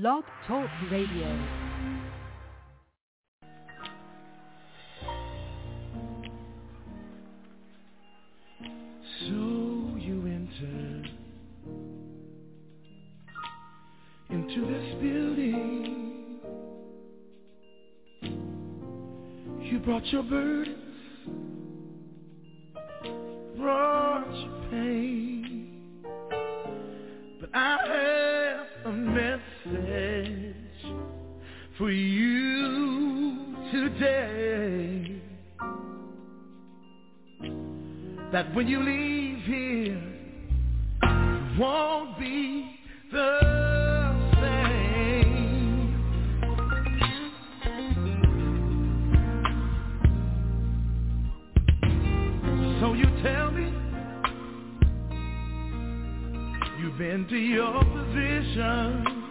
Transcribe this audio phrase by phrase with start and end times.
[0.00, 1.28] Blog Talk Radio.
[9.20, 9.36] So
[9.96, 11.04] you enter
[14.30, 16.40] into this building.
[19.62, 20.76] You brought your burdens,
[23.56, 26.04] brought your pain.
[27.40, 28.23] But I a
[29.66, 30.54] message
[31.78, 35.20] for you today.
[38.32, 40.02] That when you leave here,
[41.02, 42.78] you won't be
[43.12, 43.40] the
[44.40, 45.94] same.
[52.80, 53.72] So you tell me
[56.80, 59.23] you've been to your position.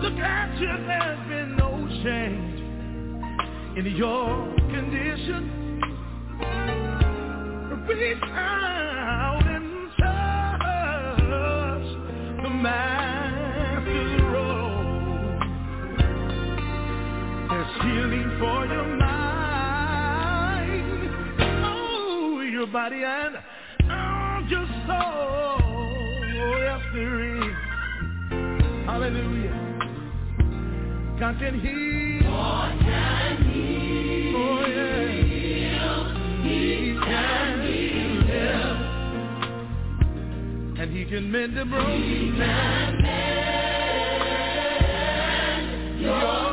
[0.00, 2.60] Look at you, there's been no change
[3.76, 5.42] in your condition.
[7.86, 11.88] Reach out and touch
[12.42, 15.40] the master's robe.
[17.50, 19.80] There's healing for your mind,
[21.64, 23.36] oh, your body and
[23.90, 25.60] oh, your soul.
[26.42, 27.54] Oh, yes, there is.
[28.86, 29.69] Hallelujah.
[31.20, 32.22] God can heal.
[32.22, 34.36] God can heal.
[34.38, 35.06] Oh, yeah.
[36.42, 38.72] He can heal.
[40.80, 42.02] And he can mend the broken.
[42.02, 43.60] He can mend
[46.00, 46.49] your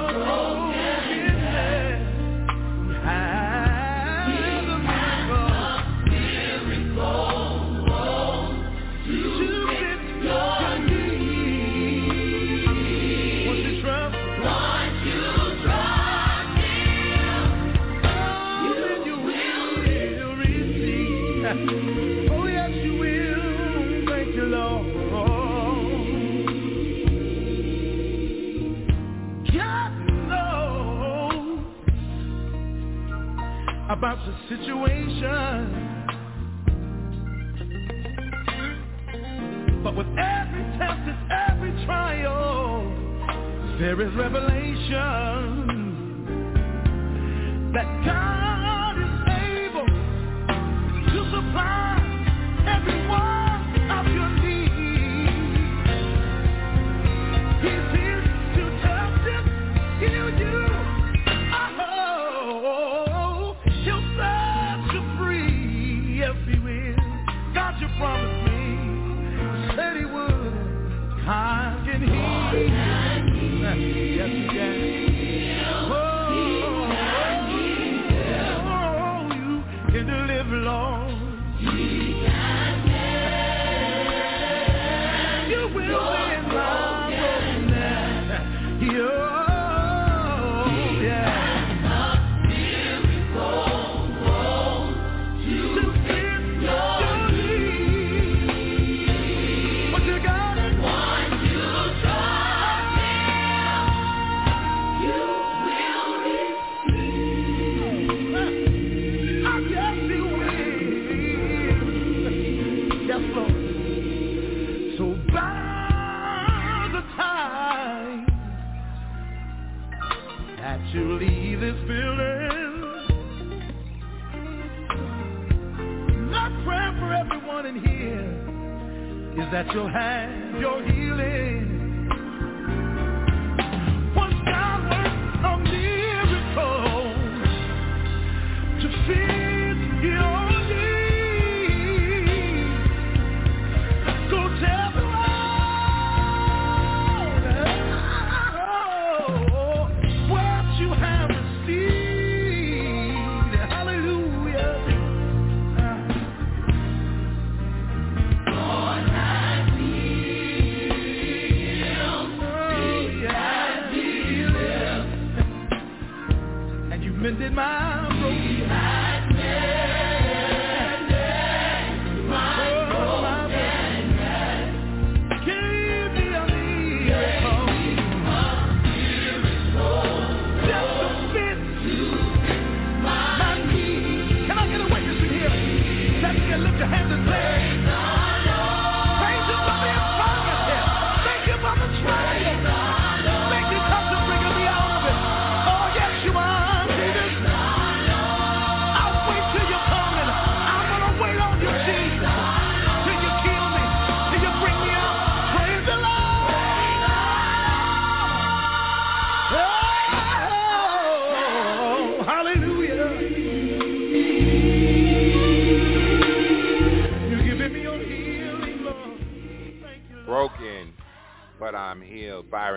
[43.98, 44.57] there is revelation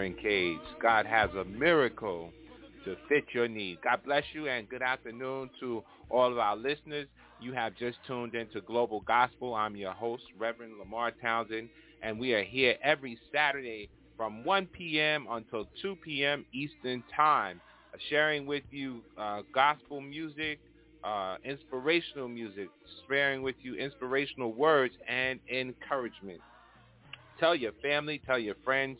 [0.00, 0.58] Byron Cage.
[0.81, 2.32] God has a miracle
[2.87, 3.79] to fit your needs.
[3.85, 7.06] God bless you and good afternoon to all of our listeners.
[7.38, 9.55] You have just tuned into Global Gospel.
[9.55, 11.69] I'm your host, Reverend Lamar Townsend,
[12.02, 15.26] and we are here every Saturday from 1 p.m.
[15.31, 16.47] until 2 p.m.
[16.55, 17.61] Eastern Time,
[17.93, 20.61] uh, sharing with you uh, gospel music,
[21.05, 22.70] uh, inspirational music,
[23.06, 26.41] sharing with you inspirational words and encouragement.
[27.38, 28.97] Tell your family, tell your friends,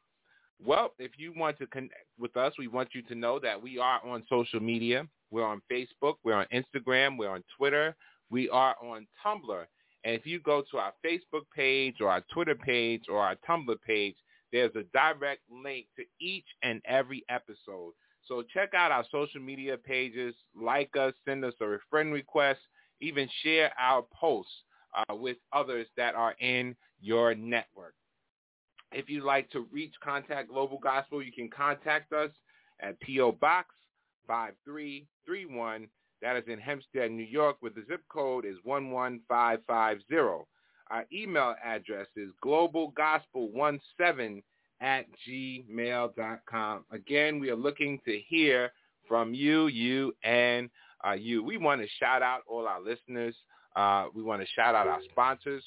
[0.63, 3.77] Well, if you want to connect with us, we want you to know that we
[3.80, 5.07] are on social media.
[5.31, 6.15] We're on Facebook.
[6.24, 7.18] We're on Instagram.
[7.18, 7.95] We're on Twitter.
[8.30, 9.65] We are on Tumblr.
[10.04, 13.75] And if you go to our Facebook page or our Twitter page or our Tumblr
[13.86, 14.15] page,
[14.51, 17.94] there's a direct link to each and every episode.
[18.27, 22.59] So check out our social media pages, like us, send us a friend request,
[23.01, 24.51] even share our posts
[24.95, 27.94] uh, with others that are in your network.
[28.92, 32.30] If you'd like to reach Contact Global Gospel, you can contact us
[32.81, 33.31] at P.O.
[33.33, 33.69] Box
[34.27, 35.88] 5331.
[36.21, 40.45] That is in Hempstead, New York, where the zip code is 11550.
[40.92, 44.44] Our email address is globalgospel17
[44.81, 46.86] at gmail.com.
[46.92, 48.71] Again, we are looking to hear
[49.07, 50.69] from you, you, and
[51.07, 51.44] uh, you.
[51.44, 53.36] We want to shout out all our listeners.
[53.75, 55.63] Uh, we want to shout out our sponsors.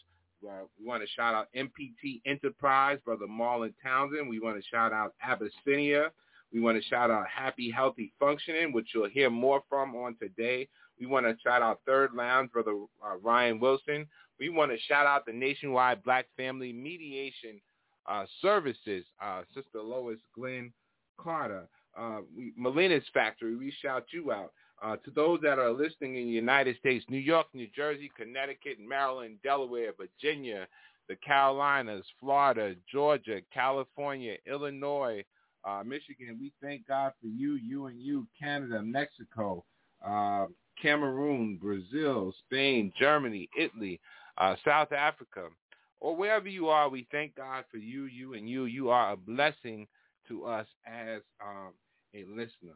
[0.46, 4.28] Uh, we want to shout out MPT Enterprise, Brother Marlon Townsend.
[4.28, 6.10] We want to shout out Abyssinia.
[6.52, 10.68] We want to shout out Happy Healthy Functioning, which you'll hear more from on today.
[11.00, 14.06] We want to shout out Third Lounge, Brother uh, Ryan Wilson.
[14.38, 17.60] We want to shout out the Nationwide Black Family Mediation
[18.06, 20.72] uh, Services, uh, Sister Lois Glenn
[21.18, 21.66] Carter.
[21.98, 24.52] Uh, we, Melina's Factory, we shout you out.
[24.84, 28.76] Uh, to those that are listening in the United States, New York, New Jersey, Connecticut,
[28.78, 30.66] Maryland, Delaware, Virginia,
[31.08, 35.24] the Carolinas, Florida, Georgia, California, Illinois,
[35.64, 39.64] uh, Michigan, we thank God for you, you and you, Canada, Mexico,
[40.06, 40.46] uh,
[40.80, 43.98] Cameroon, Brazil, Spain, Germany, Italy,
[44.36, 45.48] uh, South Africa,
[46.00, 48.66] or wherever you are, we thank God for you, you, and you.
[48.66, 49.86] You are a blessing
[50.28, 51.72] to us as um,
[52.14, 52.74] a listener.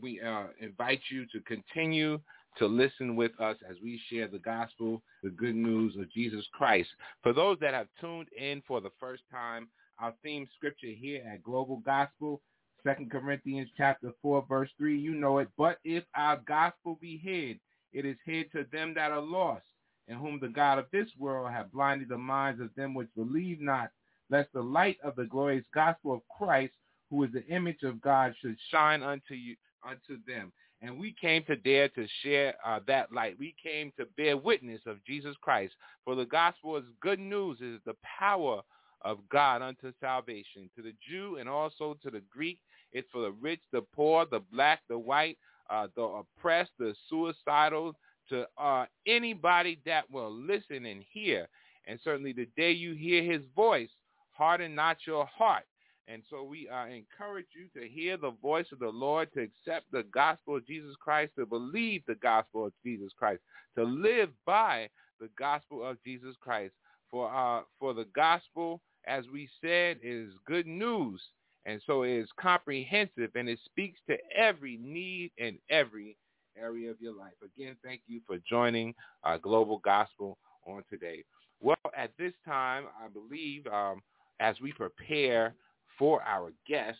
[0.00, 2.18] We uh, invite you to continue
[2.58, 6.88] to listen with us as we share the gospel, the good news of Jesus Christ.
[7.22, 9.68] For those that have tuned in for the first time,
[9.98, 12.40] our theme scripture here at Global Gospel,
[12.84, 15.48] 2 Corinthians chapter 4, verse 3, you know it.
[15.56, 17.60] But if our gospel be hid,
[17.92, 19.66] it is hid to them that are lost,
[20.08, 23.60] in whom the God of this world hath blinded the minds of them which believe
[23.60, 23.90] not,
[24.30, 26.74] lest the light of the glorious gospel of Christ,
[27.10, 29.54] who is the image of God, should shine unto you
[29.88, 30.52] unto them.
[30.80, 33.36] And we came to dare to share uh, that light.
[33.38, 35.74] We came to bear witness of Jesus Christ.
[36.04, 37.58] For the gospel is good news.
[37.60, 38.62] Is the power
[39.02, 40.70] of God unto salvation.
[40.76, 42.58] To the Jew and also to the Greek,
[42.92, 45.38] it's for the rich, the poor, the black, the white,
[45.70, 47.94] uh, the oppressed, the suicidal,
[48.28, 51.48] to uh, anybody that will listen and hear.
[51.86, 53.88] And certainly the day you hear his voice,
[54.32, 55.64] harden not your heart.
[56.08, 59.90] And so we uh, encourage you to hear the voice of the Lord, to accept
[59.92, 63.40] the gospel of Jesus Christ, to believe the gospel of Jesus Christ,
[63.76, 64.88] to live by
[65.20, 66.74] the gospel of Jesus Christ.
[67.10, 71.20] For uh, for the gospel, as we said, is good news,
[71.66, 76.16] and so it is comprehensive, and it speaks to every need and every
[76.56, 77.34] area of your life.
[77.44, 78.94] Again, thank you for joining
[79.24, 81.22] uh, Global Gospel on today.
[81.60, 84.02] Well, at this time, I believe um,
[84.40, 85.54] as we prepare
[86.02, 86.98] for our guest,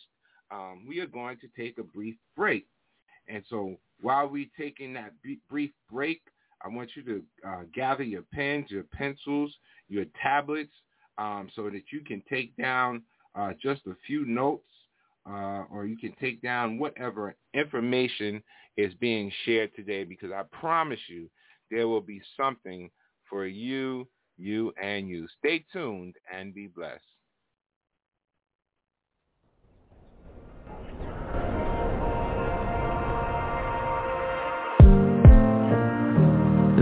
[0.49, 2.65] um, we are going to take a brief break.
[3.27, 5.11] And so while we're taking that
[5.49, 6.21] brief break,
[6.61, 9.53] I want you to uh, gather your pens, your pencils,
[9.89, 10.71] your tablets,
[11.17, 13.03] um, so that you can take down
[13.35, 14.69] uh, just a few notes
[15.29, 18.41] uh, or you can take down whatever information
[18.77, 21.29] is being shared today because I promise you
[21.69, 22.89] there will be something
[23.29, 24.07] for you,
[24.37, 25.27] you, and you.
[25.39, 27.03] Stay tuned and be blessed.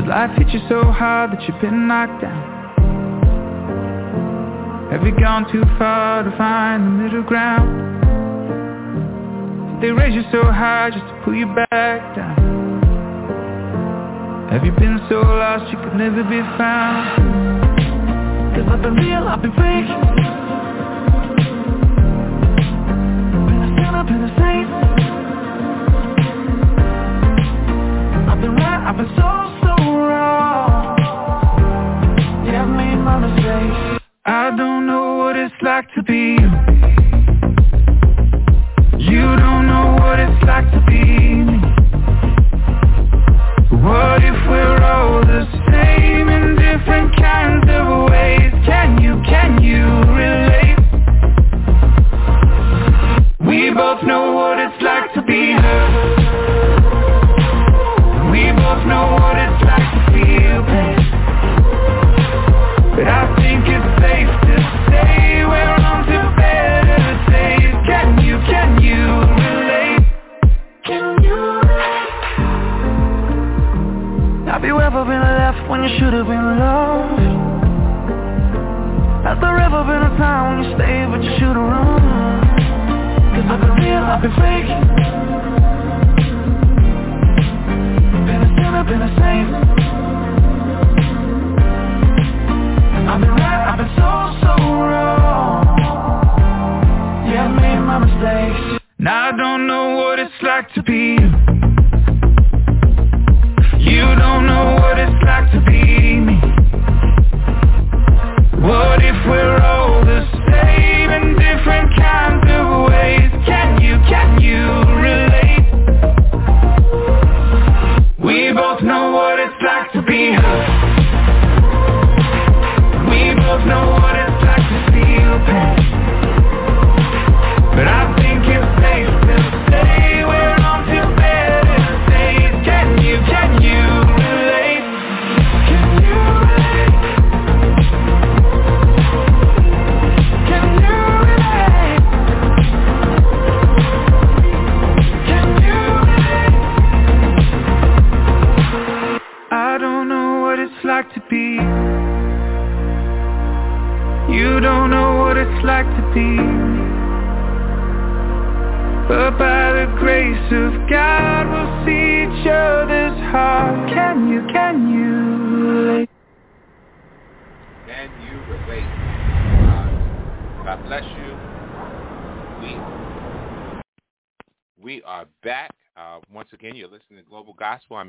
[0.02, 2.42] Does life hit you so hard that you've been knocked down?
[4.90, 7.70] Have you gone too far to find the middle ground?
[9.80, 12.34] Did they raise you so high just to pull you back down?
[14.50, 17.22] Have you been so lost you could never be found?
[18.56, 19.86] Cause I've been real, I've been fake
[23.78, 24.68] sinner, been a saint
[28.30, 29.51] I've been right, I've been so
[30.08, 30.98] wrong
[32.46, 36.82] Yeah, I've made my mistakes I don't know what it's like to be you
[39.12, 41.58] You don't know what it's like to be me
[43.82, 48.54] What if we're all the same in different kinds of ways?
[48.66, 50.78] Can you, can you relate?
[53.40, 56.18] We both know what it's like to be hurt
[58.32, 59.81] We both know what it's like
[75.06, 77.18] been left when you should've been left?
[79.26, 80.62] Has there ever been a when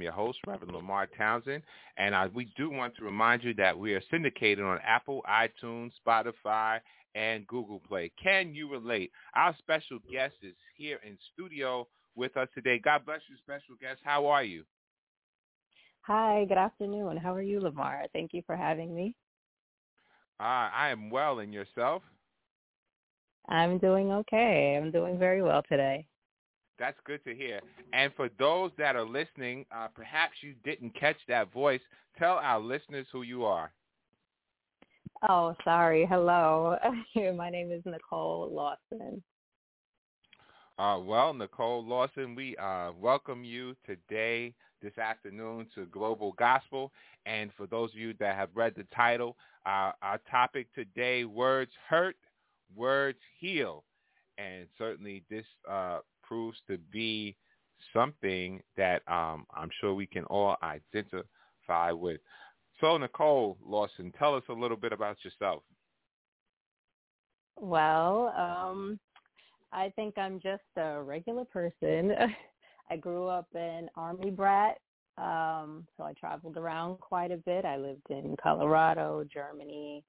[0.03, 1.63] I'm your host, Reverend Lamar Townsend,
[1.97, 5.93] and uh, we do want to remind you that we are syndicated on Apple, iTunes,
[6.05, 6.81] Spotify,
[7.15, 8.11] and Google Play.
[8.21, 9.13] Can you relate?
[9.37, 12.81] Our special guest is here in studio with us today.
[12.81, 14.01] God bless you, special guest.
[14.03, 14.65] How are you?
[16.01, 17.17] Hi, good afternoon.
[17.17, 18.07] How are you, Lamar?
[18.13, 19.15] Thank you for having me.
[20.41, 22.03] Uh, I am well, and yourself?
[23.49, 24.77] I'm doing okay.
[24.83, 26.07] I'm doing very well today.
[26.79, 27.61] That's good to hear.
[27.93, 31.81] And for those that are listening, uh, perhaps you didn't catch that voice.
[32.19, 33.73] Tell our listeners who you are.
[35.29, 36.07] Oh, sorry.
[36.09, 36.77] Hello.
[37.37, 39.23] My name is Nicole Lawson.
[40.79, 46.91] Uh, well, Nicole Lawson, we uh, welcome you today, this afternoon, to Global Gospel.
[47.27, 51.71] And for those of you that have read the title, uh, our topic today, Words
[51.89, 52.17] Hurt,
[52.75, 53.85] Words Heal.
[54.39, 55.99] And certainly this uh,
[56.33, 57.37] proves to be
[57.93, 62.23] something that um, I'm sure we can all identify with.
[62.81, 65.63] So, Nicole Lawson, tell us a little bit about yourself.
[67.61, 68.99] Well, um,
[69.73, 72.13] I think I'm just a regular person.
[72.91, 74.79] I grew up an army brat,
[75.19, 77.67] um, so I traveled around quite a bit.
[77.67, 80.03] I lived in Colorado, Germany,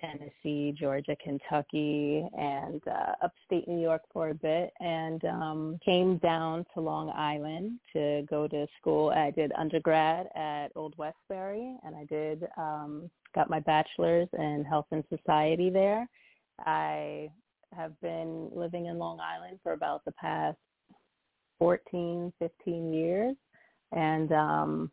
[0.00, 6.64] Tennessee, Georgia, Kentucky, and uh, upstate New York for a bit, and um, came down
[6.74, 9.10] to Long Island to go to school.
[9.10, 14.86] I did undergrad at Old Westbury, and I did um, got my bachelor's in health
[14.90, 16.08] and society there.
[16.60, 17.28] I
[17.74, 20.58] have been living in Long Island for about the past
[21.58, 23.36] 14, 15 years,
[23.92, 24.90] and um,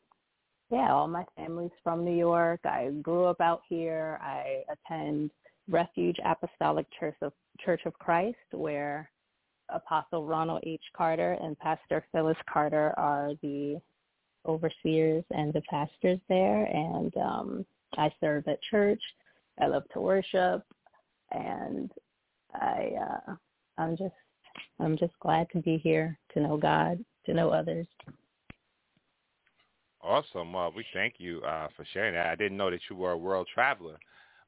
[0.73, 2.59] yeah, all my family's from New York.
[2.65, 4.19] I grew up out here.
[4.23, 5.29] I attend
[5.69, 7.31] Refuge Apostolic Church of
[7.63, 9.07] Church of Christ, where
[9.69, 10.81] Apostle Ronald H.
[10.97, 13.79] Carter and Pastor Phyllis Carter are the
[14.47, 17.65] overseers and the pastors there, and um,
[17.95, 19.01] I serve at church.
[19.61, 20.63] I love to worship,
[21.31, 21.91] and
[22.55, 23.35] I uh,
[23.77, 24.15] I'm just
[24.79, 27.85] I'm just glad to be here, to know God, to know others.
[30.03, 30.55] Awesome.
[30.55, 32.27] Uh, we thank you uh, for sharing that.
[32.27, 33.97] I didn't know that you were a world traveler,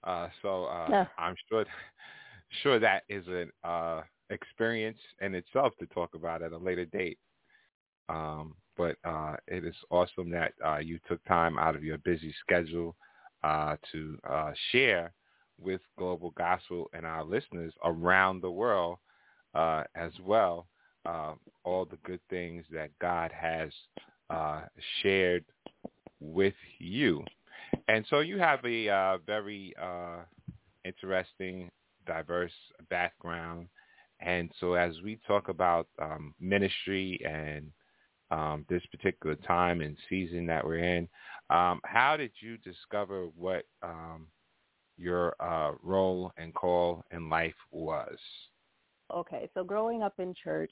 [0.04, 1.06] uh, so uh, Yeah.
[1.18, 1.66] I'm sure
[2.64, 7.18] sure that is an uh, experience in itself to talk about at a later date.
[8.10, 12.34] Um, but uh, it is awesome that uh, you took time out of your busy
[12.42, 12.96] schedule
[13.44, 15.14] uh, to uh, share
[15.60, 18.98] with Global Gospel and our listeners around the world
[19.54, 20.68] uh, as well
[21.06, 21.34] uh,
[21.64, 23.72] all the good things that God has
[24.30, 24.62] uh,
[25.02, 25.46] shared
[26.20, 27.24] with you.
[27.88, 30.20] And so you have a uh, very uh,
[30.84, 31.70] interesting,
[32.06, 32.52] diverse
[32.90, 33.68] background.
[34.22, 37.72] And so as we talk about um, ministry and
[38.32, 41.08] um, this particular time and season that we're in,
[41.50, 44.28] um, how did you discover what um,
[44.98, 48.18] your uh, role and call in life was?
[49.14, 50.72] Okay, so growing up in church,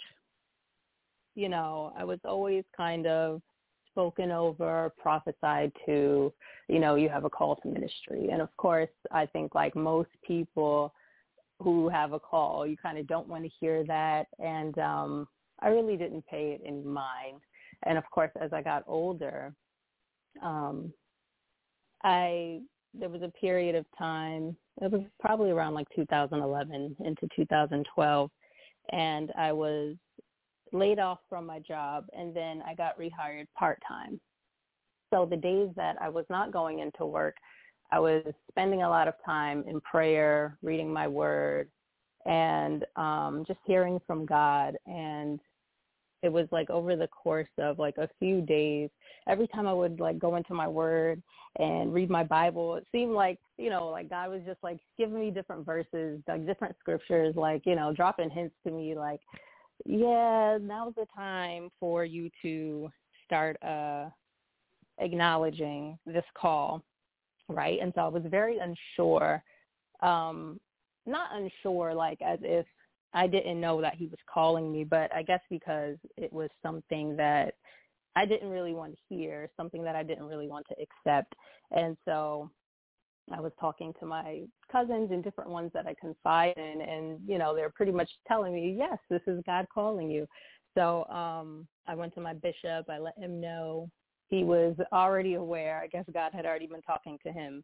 [1.36, 3.42] you know, I was always kind of
[3.90, 6.34] spoken over, prophesied to,
[6.68, 8.30] you know, you have a call to ministry.
[8.32, 10.94] And of course, I think like most people
[11.60, 14.26] who have a call, you kind of don't want to hear that.
[14.40, 15.28] And um,
[15.62, 17.42] I really didn't pay it any mind.
[17.84, 19.54] And of course, as I got older,
[20.42, 20.92] um,
[22.04, 22.62] I
[22.94, 24.56] there was a period of time.
[24.82, 28.30] It was probably around like 2011 into 2012,
[28.92, 29.96] and I was
[30.74, 34.20] laid off from my job, and then I got rehired part time.
[35.14, 37.36] So the days that I was not going into work,
[37.92, 41.70] I was spending a lot of time in prayer, reading my word,
[42.26, 44.76] and um, just hearing from God.
[44.88, 45.40] And
[46.24, 48.90] it was like over the course of like a few days,
[49.28, 51.22] every time I would like go into my word
[51.60, 55.20] and read my Bible, it seemed like, you know, like God was just like giving
[55.20, 59.20] me different verses, like different scriptures, like, you know, dropping hints to me like,
[59.86, 62.92] yeah, now's the time for you to
[63.26, 64.10] start uh
[65.00, 66.84] acknowledging this call,
[67.50, 67.80] right?
[67.82, 69.44] And so I was very unsure,
[70.02, 70.60] um,
[71.06, 72.66] not unsure like as if
[73.14, 77.16] I didn't know that he was calling me, but I guess because it was something
[77.18, 77.56] that
[78.16, 81.34] I didn't really want to hear, something that I didn't really want to accept.
[81.72, 82.50] And so
[83.32, 87.38] I was talking to my cousins and different ones that I confide in and, you
[87.38, 90.28] know, they're pretty much telling me, yes, this is God calling you.
[90.76, 93.90] So um I went to my bishop, I let him know.
[94.30, 95.82] He was already aware.
[95.82, 97.64] I guess God had already been talking to him,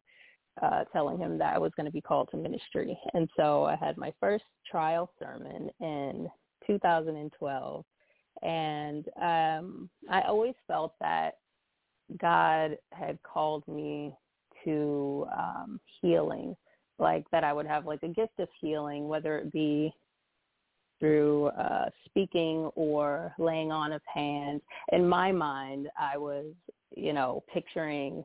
[0.62, 2.96] uh, telling him that I was going to be called to ministry.
[3.12, 6.28] And so I had my first trial sermon in
[6.66, 7.84] 2012.
[8.42, 11.34] And um I always felt that
[12.18, 14.14] God had called me
[14.64, 16.56] to um, healing,
[16.98, 19.92] like that I would have like a gift of healing, whether it be
[20.98, 24.60] through uh, speaking or laying on of hands.
[24.92, 26.46] In my mind, I was,
[26.94, 28.22] you know, picturing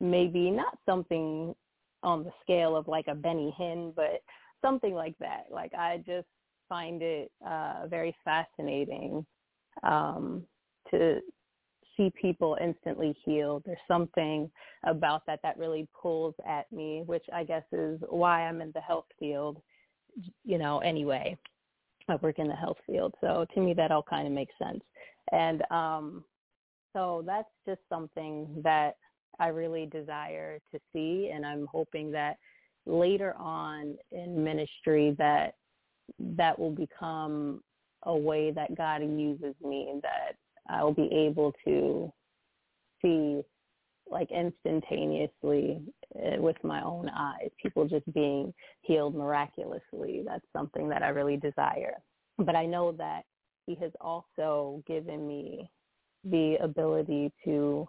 [0.00, 1.54] maybe not something
[2.02, 4.20] on the scale of like a Benny Hinn, but
[4.60, 5.44] something like that.
[5.50, 6.26] Like I just
[6.68, 9.24] find it uh, very fascinating
[9.82, 10.44] um,
[10.90, 11.20] to
[11.96, 13.62] see people instantly healed.
[13.64, 14.50] There's something
[14.84, 18.80] about that that really pulls at me, which I guess is why I'm in the
[18.80, 19.60] health field,
[20.44, 21.36] you know, anyway.
[22.08, 23.14] I work in the health field.
[23.20, 24.82] So to me that all kind of makes sense.
[25.32, 26.24] And um
[26.92, 28.96] so that's just something that
[29.40, 32.36] I really desire to see and I'm hoping that
[32.86, 35.54] later on in ministry that
[36.18, 37.62] that will become
[38.04, 40.36] a way that God uses me that
[40.68, 42.12] I'll be able to
[43.02, 43.42] see
[44.10, 45.80] like instantaneously
[46.16, 50.22] uh, with my own eyes people just being healed miraculously.
[50.26, 51.94] That's something that I really desire.
[52.38, 53.22] But I know that
[53.66, 55.70] he has also given me
[56.24, 57.88] the ability to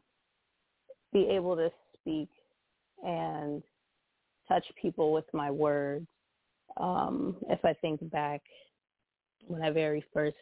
[1.11, 2.29] be able to speak
[3.03, 3.61] and
[4.47, 6.07] touch people with my words.
[6.77, 8.41] Um if I think back
[9.47, 10.35] when I very first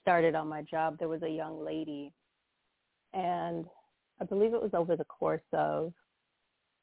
[0.00, 2.12] started on my job, there was a young lady,
[3.14, 3.64] and
[4.20, 5.92] I believe it was over the course of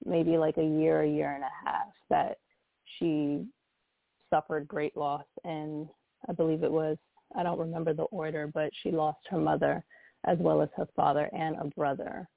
[0.06, 2.38] maybe like a year, a year and a half that
[2.98, 3.46] she
[4.30, 5.88] suffered great loss, and
[6.30, 6.98] I believe it was
[7.36, 9.84] I don't remember the order, but she lost her mother
[10.26, 12.28] as well as her father and a brother,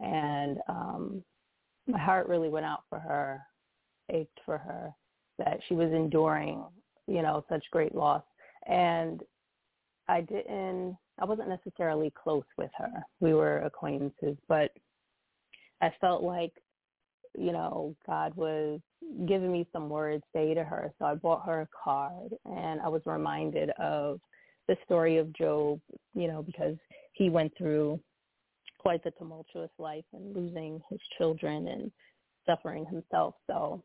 [0.00, 1.24] and um,
[1.86, 3.42] my heart really went out for her,
[4.10, 4.92] ached for her
[5.38, 6.64] that she was enduring,
[7.06, 8.22] you know, such great loss,
[8.68, 9.22] and
[10.08, 12.90] I didn't I wasn't necessarily close with her.
[13.20, 14.70] We were acquaintances, but
[15.80, 16.52] I felt like,
[17.38, 18.80] you know, God was
[19.26, 20.92] giving me some words to say to her.
[20.98, 24.20] So I bought her a card and I was reminded of
[24.68, 25.80] the story of Job,
[26.14, 26.76] you know, because
[27.12, 28.00] he went through
[28.78, 31.92] quite the tumultuous life and losing his children and
[32.46, 33.34] suffering himself.
[33.46, 33.82] So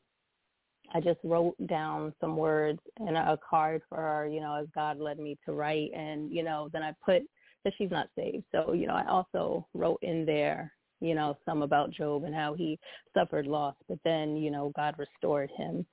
[0.93, 4.99] I just wrote down some words in a card for her, you know, as God
[4.99, 5.91] led me to write.
[5.93, 7.23] And, you know, then I put
[7.63, 8.45] that she's not saved.
[8.51, 10.71] So, you know, I also wrote in there,
[11.01, 12.79] you know, some about Job and how he
[13.13, 15.85] suffered loss, but then, you know, God restored him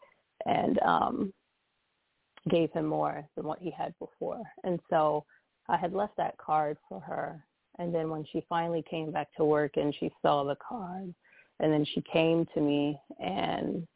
[0.47, 1.33] and um
[2.51, 4.43] gave him more than what he had before.
[4.65, 5.25] And so
[5.69, 7.43] I had left that card for her.
[7.79, 11.15] And then when she finally came back to work and she saw the card,
[11.61, 13.87] and then she came to me and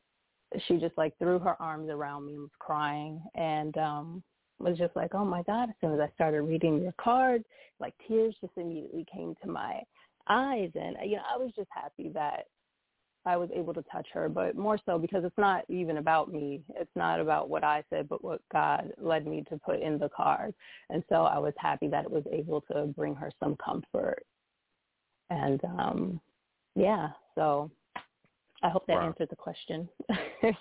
[0.66, 4.22] she just like threw her arms around me and was crying and um
[4.58, 7.44] was just like, oh my God, as soon as I started reading your card,
[7.80, 9.80] like tears just immediately came to my
[10.28, 10.70] eyes.
[10.74, 12.46] And, you know, I was just happy that
[13.24, 16.62] I was able to touch her, but more so because it's not even about me.
[16.74, 20.08] It's not about what I said, but what God led me to put in the
[20.08, 20.54] card.
[20.90, 24.24] And so I was happy that it was able to bring her some comfort.
[25.30, 26.20] And um
[26.74, 27.70] yeah, so
[28.62, 29.07] I hope that Wow.
[29.09, 29.88] answered the question.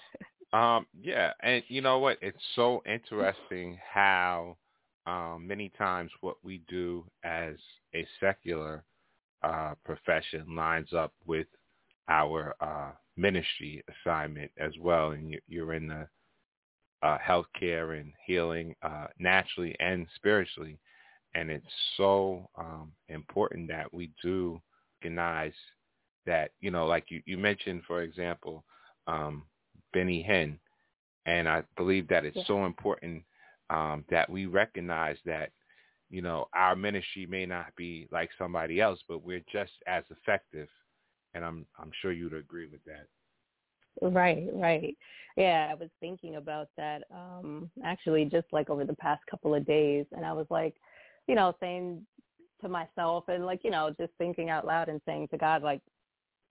[0.54, 2.18] Um, yeah, and you know what?
[2.22, 4.58] It's so interesting how
[5.06, 7.56] um, many times what we do as
[7.94, 8.84] a secular
[9.44, 11.48] uh, profession lines up with
[12.08, 15.12] our uh, ministry assignment as well.
[15.12, 16.08] And you, you're in the
[17.04, 20.80] uh, healthcare and healing uh, naturally and spiritually,
[21.36, 21.66] and it's
[21.98, 24.62] so um, important that we do
[25.04, 25.54] recognize
[26.28, 26.52] that.
[26.62, 28.64] You know, like you, you mentioned, for example.
[29.08, 29.44] Um,
[29.94, 30.60] Benny Hinn.
[31.26, 32.44] And I believe that it's Yeah.
[32.44, 33.24] so important
[33.70, 35.52] um, that we recognize that,
[36.10, 40.70] you know, our ministry may not be like somebody else, but we're just as effective.
[41.34, 43.08] And I'm I'm sure you'd agree with that.
[44.02, 44.96] Right, right.
[45.36, 49.66] Yeah, I was thinking about that um actually just like over the past couple of
[49.66, 50.76] days and I was like,
[51.28, 52.06] you know, saying
[52.62, 55.82] to myself and like, you know, just thinking out loud and saying to God like,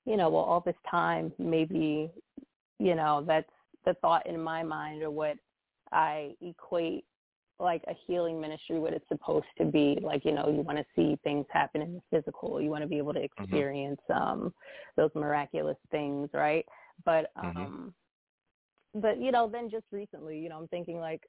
[0.07, 2.11] you know, well all this time maybe,
[2.79, 3.51] you know, that's
[3.85, 5.37] the thought in my mind or what
[5.93, 7.05] I equate
[7.59, 9.99] like a healing ministry what it's supposed to be.
[10.03, 12.61] Like you know you want to see things happen in the physical.
[12.61, 14.53] You want to be able to experience um
[14.97, 16.67] those miraculous things right?
[17.05, 17.55] But Mhm.
[17.57, 17.95] um
[18.95, 21.23] but you know then just recently you know i'm thinking like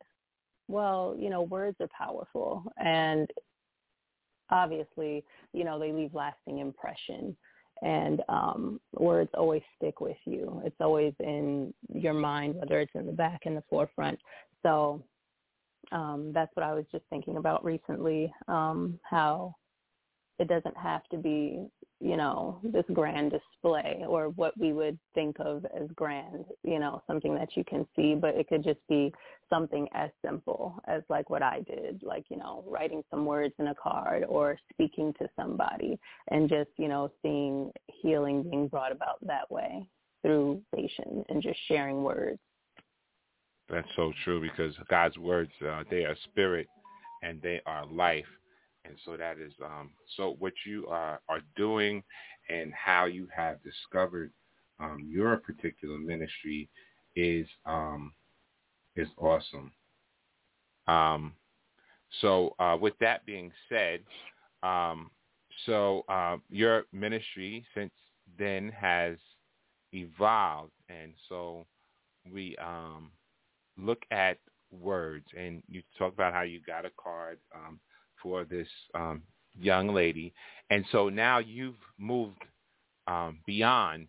[0.70, 2.64] well you know words are powerful.
[2.78, 3.30] And
[4.50, 7.36] obviously you know they leave lasting impression
[7.82, 10.62] and um words always stick with you.
[10.66, 14.20] It's always in your mind whether it's in the back in the forefront.
[14.64, 15.04] So
[15.92, 19.56] um that's what i was just thinking about recently um how
[20.40, 21.68] it doesn't have to be
[22.00, 27.02] you know this grand display or what we would think of as grand you know
[27.08, 29.12] something that you can see but it could just be
[29.50, 33.68] something as simple as like what i did like you know writing some words in
[33.68, 35.98] a card or speaking to somebody
[36.30, 39.88] and just you know seeing healing being brought about that way
[40.22, 42.40] through patient and just sharing words
[43.70, 46.68] That's so true because God's words uh, they are spirit
[47.24, 48.26] and they are life.
[48.88, 52.04] And so that is um, so what you are are doing
[52.50, 54.32] and how you have discovered
[54.80, 56.70] um, your particular ministry
[57.16, 58.14] is um,
[58.96, 59.72] is awesome.
[60.88, 61.34] Um,
[62.22, 64.00] so uh, with that being said,
[64.64, 65.12] um,
[65.66, 67.92] so uh, your ministry since
[68.40, 69.18] then has
[69.94, 71.66] evolved, and so
[72.32, 73.12] we um,
[73.78, 74.38] look at
[74.72, 77.80] words, and you talk about how you got a card um,
[78.28, 79.22] for this um,
[79.58, 80.34] young lady,
[80.70, 82.44] and so now you've moved
[83.08, 84.08] um, beyond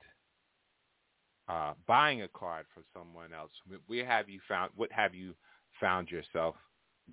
[1.49, 3.53] uh, buying a card for someone else.
[3.87, 4.73] Where have you found?
[4.75, 5.35] What have you
[5.81, 6.57] found yourself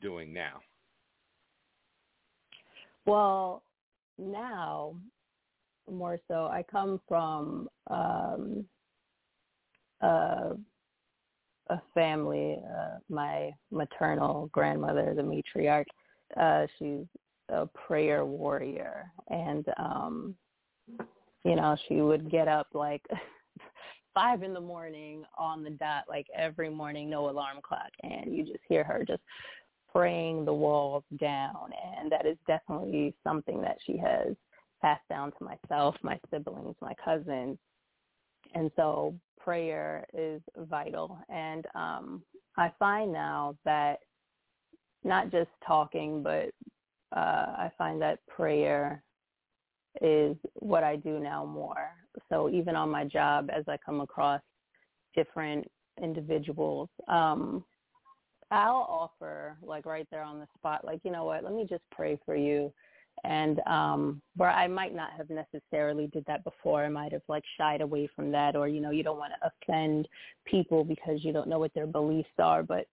[0.01, 0.59] doing now?
[3.05, 3.61] Well,
[4.17, 4.95] now
[5.89, 8.65] more so, I come from um,
[10.01, 10.55] a,
[11.69, 12.57] a family.
[12.67, 15.85] Uh, my maternal grandmother, the matriarch,
[16.39, 17.05] uh, she's
[17.49, 20.35] a prayer warrior, and um,
[21.43, 23.03] you know she would get up like
[24.13, 28.43] five in the morning on the dot, like every morning, no alarm clock, and you
[28.43, 29.21] just hear her just
[29.95, 34.35] praying the walls down and that is definitely something that she has
[34.81, 37.57] passed down to myself, my siblings, my cousins.
[38.53, 41.17] And so prayer is vital.
[41.29, 42.23] And um
[42.57, 43.99] I find now that
[45.05, 46.49] not just talking but
[47.15, 49.03] uh, I find that prayer
[50.01, 51.91] is what I do now more.
[52.29, 54.41] So even on my job, as I come across
[55.15, 55.65] different
[56.01, 57.63] individuals, um,
[58.51, 61.83] I'll offer like right there on the spot, like, you know what, let me just
[61.91, 62.71] pray for you.
[63.23, 67.43] And um where I might not have necessarily did that before, I might have like
[67.57, 70.07] shied away from that or, you know, you don't want to offend
[70.45, 72.61] people because you don't know what their beliefs are.
[72.61, 72.87] But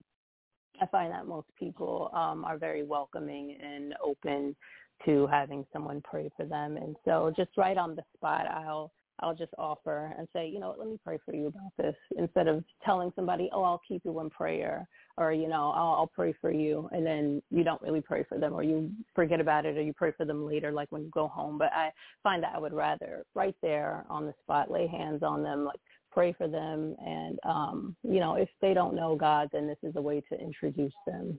[0.80, 4.56] I find that most people um are very welcoming and open
[5.04, 6.76] to having someone pray for them.
[6.76, 10.74] And so just right on the spot I'll I'll just offer and say, you know,
[10.76, 14.18] let me pray for you about this instead of telling somebody, oh, I'll keep you
[14.20, 16.88] in prayer or, you know, I'll, I'll pray for you.
[16.92, 19.92] And then you don't really pray for them or you forget about it or you
[19.92, 21.58] pray for them later, like when you go home.
[21.58, 21.90] But I
[22.22, 25.80] find that I would rather right there on the spot, lay hands on them, like
[26.12, 26.94] pray for them.
[27.04, 30.40] And, um, you know, if they don't know God, then this is a way to
[30.40, 31.38] introduce them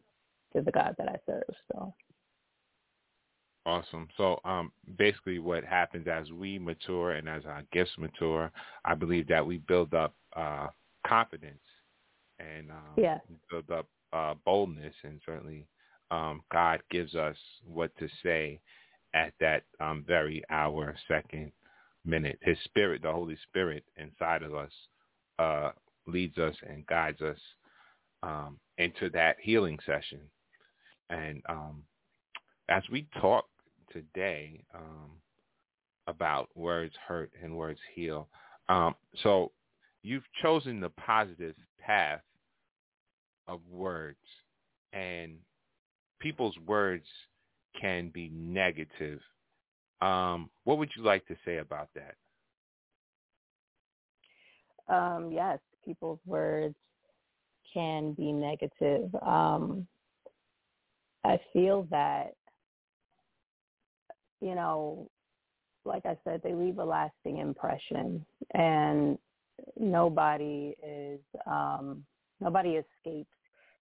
[0.55, 1.55] to the God that I serve.
[1.71, 1.93] So.
[3.65, 4.09] Awesome.
[4.17, 8.51] So um, basically what happens as we mature and as our gifts mature,
[8.83, 10.67] I believe that we build up uh,
[11.07, 11.62] confidence
[12.39, 13.19] and um, yeah.
[13.49, 15.65] build up uh, boldness and certainly
[16.12, 18.59] um, God gives us what to say
[19.13, 21.51] at that um, very hour, second,
[22.05, 22.39] minute.
[22.41, 24.71] His spirit, the Holy Spirit inside of us
[25.39, 25.71] uh,
[26.07, 27.39] leads us and guides us
[28.21, 30.19] um, into that healing session.
[31.09, 31.83] And um,
[32.69, 33.45] as we talk
[33.91, 35.11] today um,
[36.07, 38.27] about words hurt and words heal.
[38.69, 39.51] Um, so
[40.01, 42.21] you've chosen the positive path
[43.47, 44.17] of words,
[44.93, 45.33] and
[46.19, 47.05] people's words
[47.79, 49.19] can be negative.
[50.03, 52.15] Um, what would you like to say about that?
[54.93, 56.75] Um, yes, people's words
[57.73, 59.13] can be negative.
[59.25, 59.87] Um,
[61.23, 62.35] I feel that
[64.41, 65.07] you know,
[65.85, 69.17] like I said, they leave a lasting impression, and
[69.79, 72.03] nobody is um,
[72.41, 73.29] nobody escapes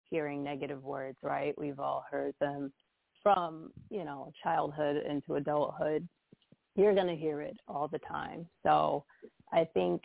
[0.09, 1.53] hearing negative words, right?
[1.59, 2.73] We've all heard them
[3.23, 6.07] from you know childhood into adulthood.
[6.75, 8.47] You're going to hear it all the time.
[8.63, 9.05] So
[9.53, 10.03] I think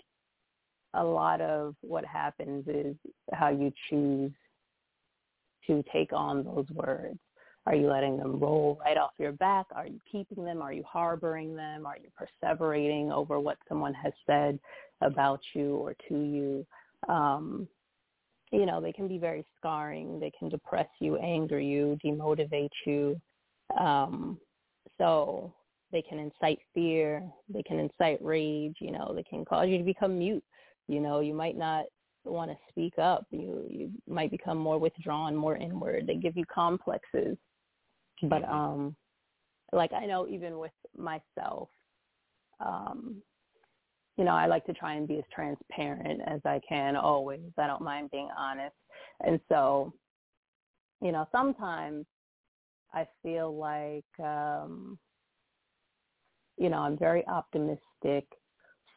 [0.94, 2.96] a lot of what happens is
[3.34, 4.32] how you choose
[5.68, 7.20] to take on those words.
[7.66, 9.66] Are you letting them roll right off your back?
[9.76, 10.62] Are you keeping them?
[10.62, 11.86] Are you harboring them?
[11.86, 14.58] Are you perseverating over what someone has said
[15.02, 16.66] about you or to you?
[17.10, 17.68] Um,
[18.52, 20.20] you know, they can be very scarring.
[20.20, 23.20] They can depress you, anger you, demotivate you.
[23.80, 24.40] Um,
[24.98, 25.54] so
[25.92, 27.24] they can incite fear.
[27.50, 28.76] They can incite rage.
[28.80, 30.44] You know, they can cause you to become mute.
[30.88, 31.86] You know, you might not
[32.24, 33.26] want to speak up.
[33.32, 36.08] You you might become more withdrawn, more inward.
[36.08, 37.38] They give you complexes.
[38.24, 38.54] But mm-hmm.
[38.54, 38.96] um
[39.74, 41.70] like I know even with myself,
[42.60, 43.22] um,
[44.18, 47.52] you know, I like to try and be as transparent as I can always.
[47.58, 48.76] I don't mind being honest.
[49.24, 49.94] And so,
[51.02, 52.06] you know, sometimes
[52.94, 54.98] I feel like um
[56.58, 58.26] you know, I'm very optimistic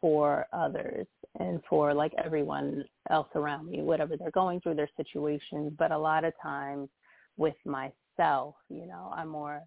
[0.01, 1.07] for others
[1.39, 5.73] and for like everyone else around me, whatever they're going through their situations.
[5.79, 6.89] But a lot of times
[7.37, 9.61] with myself, you know, I'm more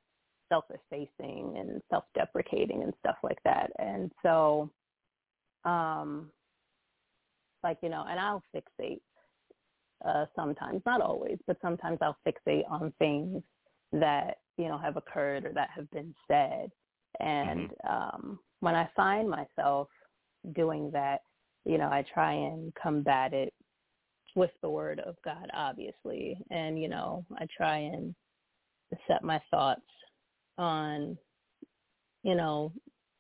[0.50, 3.72] self-effacing and self-deprecating and stuff like that.
[3.80, 4.72] And so,
[5.66, 6.30] um,
[7.64, 9.02] like, you know, and I'll fixate
[10.06, 13.42] uh, sometimes, not always, but sometimes I'll fixate on things
[13.94, 16.70] that, you know, have occurred or that have been said.
[17.20, 17.88] And mm-hmm.
[17.90, 19.88] um, when I find myself
[20.56, 21.22] doing that,
[21.66, 23.54] you know, I try and combat it
[24.36, 26.38] with the word of God, obviously.
[26.50, 28.14] And, you know, I try and
[29.08, 29.82] set my thoughts
[30.58, 31.18] on,
[32.24, 32.74] you know,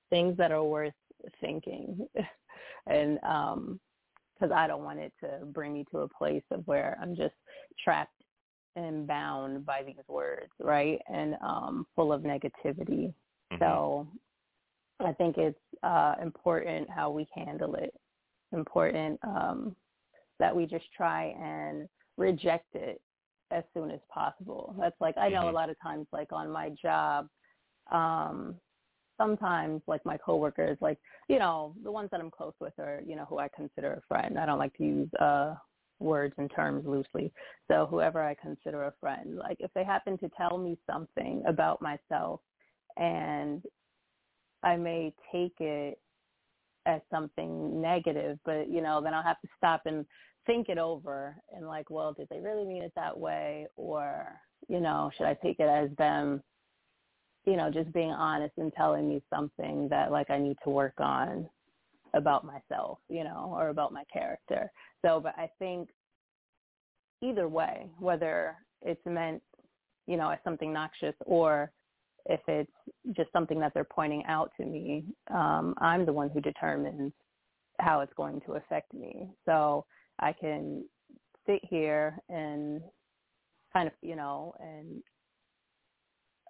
[0.10, 0.94] things that are worth
[1.42, 2.08] thinking.
[2.88, 3.80] and um
[4.40, 7.36] because I don't want it to bring me to a place of where I'm just
[7.84, 8.12] trapped
[8.76, 11.00] and bound by these words, right?
[11.12, 13.14] And um full of negativity.
[13.52, 13.58] Mm-hmm.
[13.60, 14.08] So
[15.00, 17.94] I think it's uh important how we handle it.
[18.52, 19.76] Important um
[20.40, 23.02] that we just try and reject it
[23.52, 24.76] as soon as possible.
[24.80, 25.50] That's like I know mm-hmm.
[25.50, 27.28] a lot of times like on my job,
[27.92, 28.56] um,
[29.24, 33.16] sometimes like my coworkers, like, you know, the ones that I'm close with are, you
[33.16, 34.38] know, who I consider a friend.
[34.38, 35.56] I don't like to use uh
[36.00, 37.32] words and terms loosely.
[37.70, 41.82] So whoever I consider a friend, like if they happen to tell me something about
[41.82, 42.42] myself
[42.98, 43.64] and
[44.64, 46.00] I may take it
[46.86, 50.06] as something negative, but you know, then I'll have to stop and
[50.46, 53.68] think it over and like, well, did they really mean it that way?
[53.78, 54.28] Or,
[54.68, 56.44] you know, should I take it as them
[57.46, 60.94] you know, just being honest and telling me something that like I need to work
[61.00, 61.48] on
[62.14, 64.72] about myself, you know, or about my character.
[65.04, 65.90] So, but I think
[67.22, 69.42] either way, whether it's meant,
[70.08, 71.72] you know, as something noxious or
[72.28, 72.72] if it's
[73.14, 77.12] just something that they're pointing out to me, um, I'm the one who determines
[77.80, 79.30] how it's going to affect me.
[79.46, 79.86] So
[80.20, 80.86] I can
[81.46, 82.82] sit here and
[83.74, 85.02] kind of, you know, and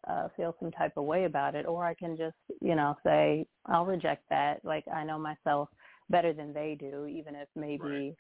[0.07, 3.45] uh, feel some type of way about it, or I can just, you know, say
[3.65, 4.63] I'll reject that.
[4.63, 5.69] Like I know myself
[6.09, 8.15] better than they do, even if maybe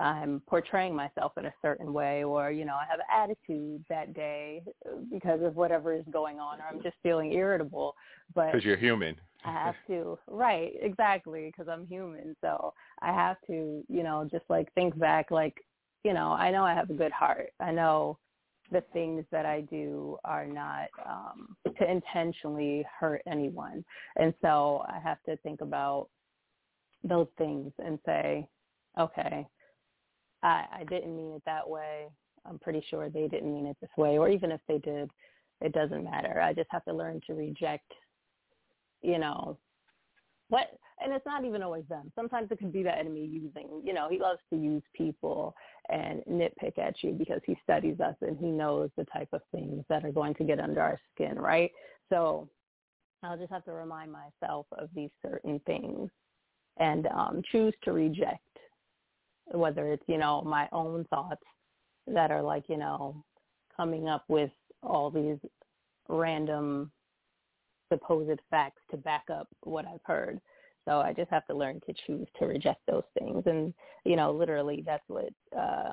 [0.00, 4.14] I'm portraying myself in a certain way, or you know, I have an attitude that
[4.14, 4.62] day
[5.10, 7.94] because of whatever is going on, or I'm just feeling irritable.
[8.34, 9.16] But because you're human.
[9.44, 10.72] I have to, right?
[10.80, 12.36] Exactly, because I'm human.
[12.40, 15.54] So I have to, you know, just like think back, like,
[16.04, 17.50] you know, I know I have a good heart.
[17.60, 18.18] I know
[18.70, 23.84] the things that I do are not um, to intentionally hurt anyone.
[24.16, 26.08] And so I have to think about
[27.02, 28.46] those things and say,
[28.98, 29.46] okay,
[30.42, 32.08] I, I didn't mean it that way.
[32.46, 34.18] I'm pretty sure they didn't mean it this way.
[34.18, 35.10] Or even if they did,
[35.60, 36.40] it doesn't matter.
[36.40, 37.92] I just have to learn to reject,
[39.02, 39.58] you know,
[40.48, 42.10] what and it's not even always them.
[42.14, 45.54] Sometimes it could be the enemy using, you know, he loves to use people
[45.88, 49.84] and nitpick at you because he studies us and he knows the type of things
[49.88, 51.70] that are going to get under our skin, right?
[52.10, 52.48] So
[53.22, 56.10] I'll just have to remind myself of these certain things
[56.78, 58.42] and um, choose to reject
[59.52, 61.42] whether it's, you know, my own thoughts
[62.06, 63.24] that are like, you know,
[63.76, 64.50] coming up with
[64.82, 65.38] all these
[66.08, 66.90] random
[67.88, 70.40] supposed facts to back up what I've heard.
[70.84, 73.42] So I just have to learn to choose to reject those things.
[73.46, 73.74] And,
[74.04, 75.92] you know, literally that's what uh,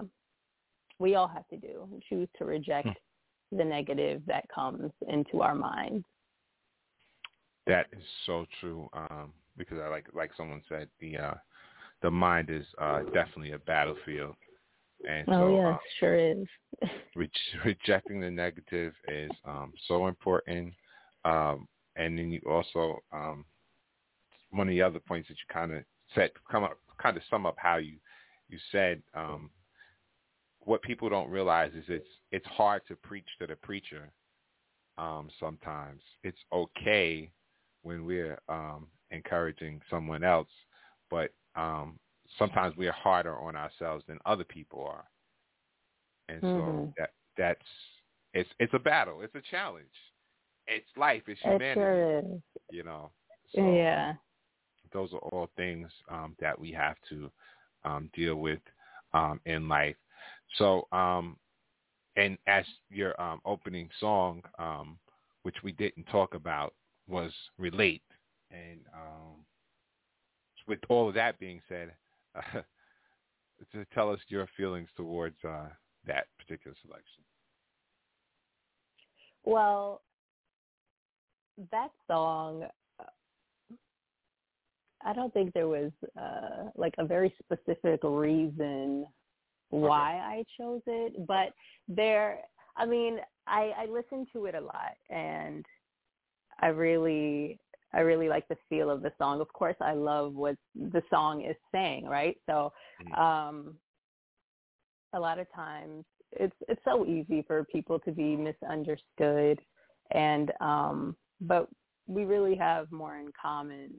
[1.00, 3.58] we all have to do, choose to reject hmm.
[3.58, 6.06] the negative that comes into our minds.
[7.68, 8.88] That is so true.
[8.94, 11.34] Um, because I like, like someone said, the, uh,
[12.02, 14.36] the mind is uh, definitely a battlefield.
[15.10, 16.48] And oh so, yes, um, sure is.
[17.16, 17.30] re-
[17.66, 20.74] rejecting the negative is um, so important.
[21.26, 23.46] Um, and then you also um,
[24.52, 27.46] one of the other points that you kind of said come up kind of sum
[27.46, 27.98] up how you
[28.50, 29.50] you said um,
[30.60, 34.12] what people don't realize is it's it's hard to preach to the preacher
[34.98, 36.02] um, sometimes.
[36.24, 37.32] It's okay
[37.84, 40.48] when we're um, encouraging someone else
[41.10, 42.00] but um,
[42.38, 45.06] sometimes we're harder on ourselves than other people are.
[46.28, 46.86] And so mm-hmm.
[46.98, 47.60] that that's
[48.34, 49.22] it's it's a battle.
[49.22, 49.86] It's a challenge
[50.68, 51.70] it's life, it's humanity.
[51.70, 52.26] It sure is.
[52.72, 53.12] You know.
[53.54, 54.14] So, yeah.
[54.94, 57.32] Those are all things um, that we have to
[57.84, 58.60] um, deal with
[59.14, 59.96] um, in life.
[60.58, 61.38] So, um,
[62.16, 64.98] and as your um, opening song, um,
[65.44, 66.74] which we didn't talk about,
[67.08, 68.04] was "Relate,"
[68.52, 68.80] and
[70.68, 71.92] with all of that being said,
[72.36, 72.62] uh,
[73.72, 75.68] to tell us your feelings towards uh,
[76.06, 77.24] that particular selection.
[79.44, 80.02] Well,
[81.72, 82.66] that song
[85.06, 89.06] I don't think there was uh like a very specific reason
[89.70, 90.22] why okay.
[90.22, 91.54] I chose it, but
[91.88, 92.40] there
[92.76, 95.66] I mean, I I listened to it a lot and
[96.60, 97.60] I really
[97.94, 99.40] I really like the feel of the song.
[99.40, 102.38] Of course, I love what the song is saying, right?
[102.48, 103.22] So, mm-hmm.
[103.22, 103.76] um
[105.14, 109.60] a lot of times it's it's so easy for people to be misunderstood
[110.12, 111.16] and um
[111.48, 111.68] but
[112.08, 113.92] we really have more in common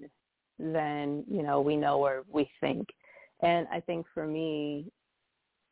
[0.59, 2.89] than you know we know or we think.
[3.43, 4.87] And i think for me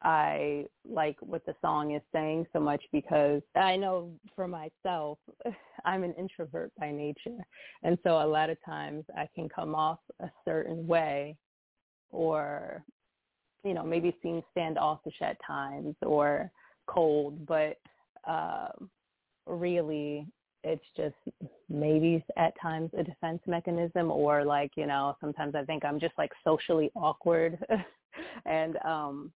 [0.03, 5.19] i like what the song is saying so much because i know for myself
[5.87, 7.39] i'm an introvert by nature.
[7.83, 11.37] And so a lot of times i can come off a certain way
[12.11, 12.85] or
[13.65, 16.51] you know maybe seem standoffish at times or
[16.87, 17.79] cold but
[18.29, 18.69] uh,
[19.47, 20.27] really
[20.65, 21.15] it's just
[21.69, 26.15] maybe at times a defense mechanism or like you know sometimes i think i'm just
[26.19, 27.59] like socially awkward.
[28.47, 29.33] And um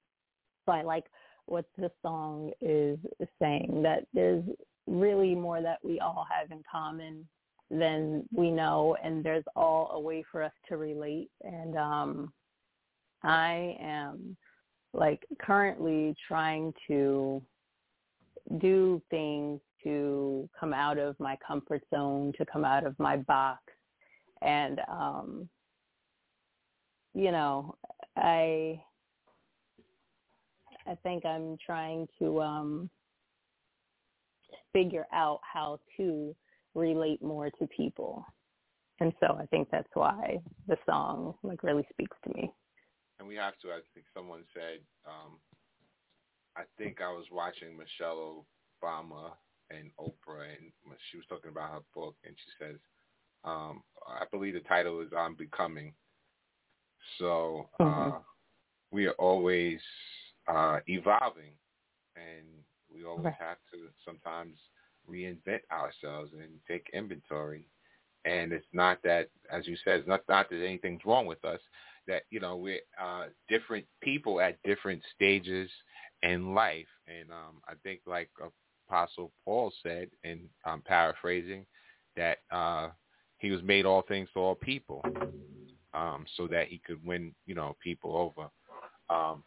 [0.64, 1.04] so i like
[1.46, 2.98] what this song is
[3.40, 3.80] saying.
[3.82, 4.44] That there's
[4.86, 7.26] really more that we all have in common
[7.70, 11.30] than we know and there's all a way for us to relate.
[11.42, 12.32] And um
[13.24, 14.36] i am
[14.94, 17.42] like currently trying to
[18.58, 23.62] do things to come out of my comfort zone, to come out of my box.
[24.42, 25.48] And, um,
[27.14, 27.74] you know,
[28.16, 28.80] I,
[30.86, 32.90] I think I'm trying to um,
[34.72, 36.34] figure out how to
[36.74, 38.24] relate more to people.
[39.00, 42.52] And so I think that's why the song like really speaks to me.
[43.18, 43.68] And we have to.
[43.68, 44.80] I think someone said.
[45.06, 45.38] Um,
[46.56, 48.44] I think I was watching Michelle
[48.82, 49.32] Obama
[49.70, 50.72] and Oprah, and
[51.10, 52.76] she was talking about her book, and she says,
[53.44, 55.92] um, I believe the title is "I'm Becoming."
[57.18, 58.16] So uh, mm-hmm.
[58.90, 59.78] we are always
[60.46, 61.52] uh, evolving,
[62.16, 62.46] and
[62.92, 63.34] we always right.
[63.38, 64.56] have to sometimes
[65.08, 67.64] reinvent ourselves and take inventory.
[68.24, 71.60] And it's not that, as you said, it's not, not that anything's wrong with us.
[72.06, 75.70] That you know we're uh, different people at different stages
[76.22, 78.30] in life, and um, I think like
[78.88, 81.66] Apostle Paul said, and I'm paraphrasing,
[82.16, 82.88] that uh,
[83.38, 85.04] he was made all things to all people,
[85.94, 88.48] um, so that he could win, you know, people over.
[89.10, 89.42] Um,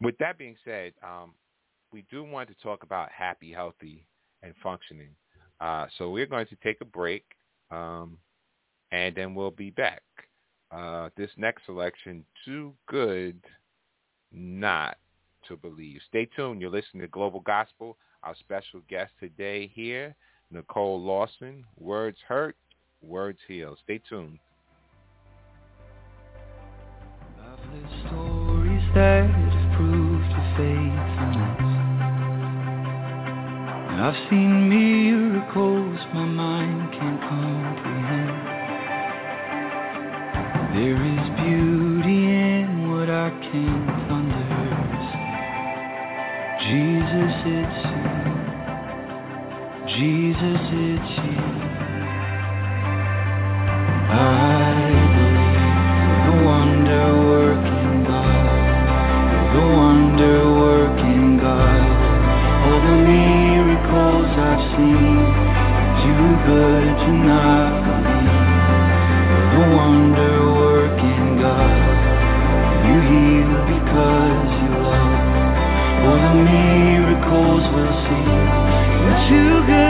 [0.00, 1.34] with that being said, um,
[1.92, 4.04] we do want to talk about happy, healthy,
[4.42, 5.10] and functioning.
[5.60, 7.24] Uh, so we're going to take a break,
[7.70, 8.18] um,
[8.92, 10.02] and then we'll be back.
[10.70, 13.40] Uh, this next selection, Too Good
[14.30, 14.98] Not
[15.48, 16.00] to Believe.
[16.08, 16.60] Stay tuned.
[16.60, 17.96] You're listening to Global Gospel.
[18.28, 20.14] Our special guest today here,
[20.50, 21.64] Nicole Lawson.
[21.78, 22.56] Words hurt,
[23.00, 23.74] words heal.
[23.84, 24.38] Stay tuned.
[28.06, 29.30] stories that
[30.58, 31.72] faithfulness.
[33.96, 38.36] I've seen miracles my mind can't comprehend.
[40.76, 43.97] There is beauty in what I can't.
[46.68, 48.12] Jesus, it's you.
[49.96, 51.40] Jesus, it's you.
[54.12, 55.64] I believe
[56.26, 58.46] the wonder working God,
[59.54, 61.82] the wonder working God.
[62.68, 65.24] All the miracles I've seen,
[66.04, 67.67] too good to not
[77.30, 79.87] we'll see, too good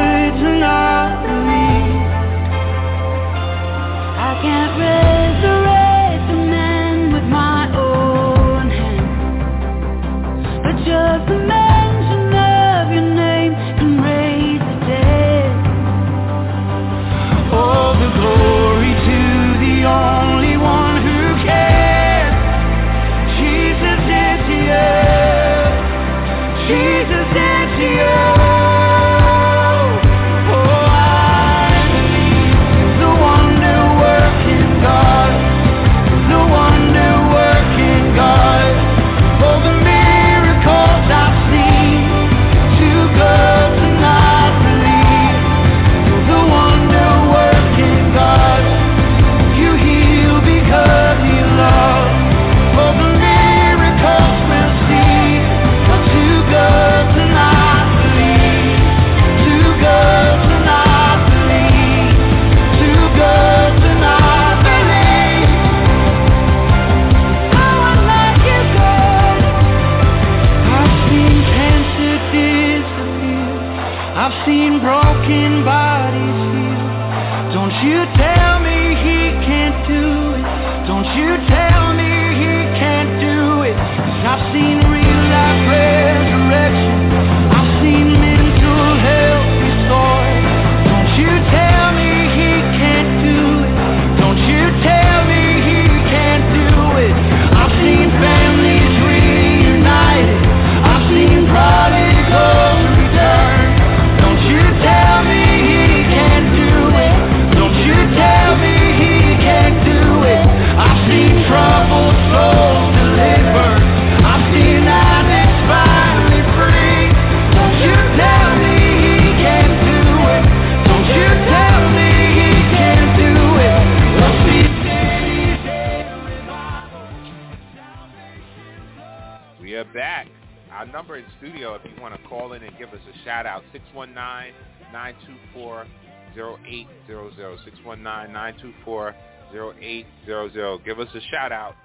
[141.48, 141.76] shout out.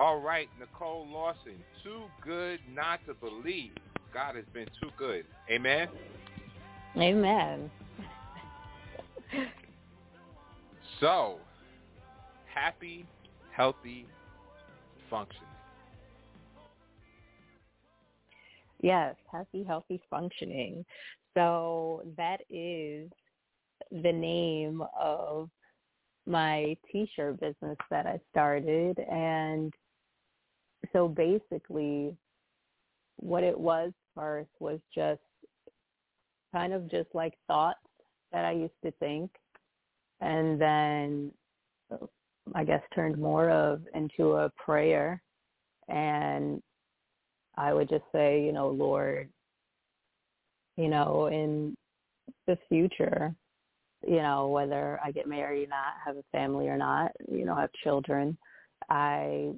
[0.00, 1.62] All right, Nicole Lawson.
[1.82, 3.72] Too good not to believe.
[4.12, 5.24] God has been too good.
[5.50, 5.88] Amen.
[6.96, 7.70] Amen.
[11.00, 11.36] so,
[12.52, 13.06] happy,
[13.54, 14.06] healthy,
[15.10, 15.42] functioning.
[18.80, 20.84] Yes, happy, healthy functioning.
[21.34, 23.10] So that is
[23.90, 25.48] the name of
[26.26, 28.98] my t-shirt business that I started.
[28.98, 29.72] And
[30.92, 32.16] so basically
[33.16, 35.20] what it was first was just
[36.52, 37.78] kind of just like thoughts
[38.32, 39.30] that I used to think
[40.20, 41.30] and then
[42.54, 45.22] I guess turned more of into a prayer.
[45.88, 46.62] And
[47.56, 49.28] I would just say, you know, Lord,
[50.76, 51.76] you know, in
[52.46, 53.34] the future,
[54.06, 57.54] you know, whether I get married or not, have a family or not, you know,
[57.54, 58.36] have children,
[58.90, 59.52] I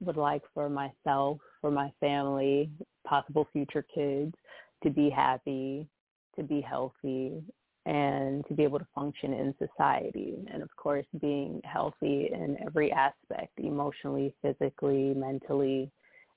[0.00, 2.70] would like for myself, for my family,
[3.06, 4.34] possible future kids
[4.82, 5.88] to be happy,
[6.36, 7.42] to be healthy,
[7.86, 10.34] and to be able to function in society.
[10.52, 15.90] And of course, being healthy in every aspect, emotionally, physically, mentally.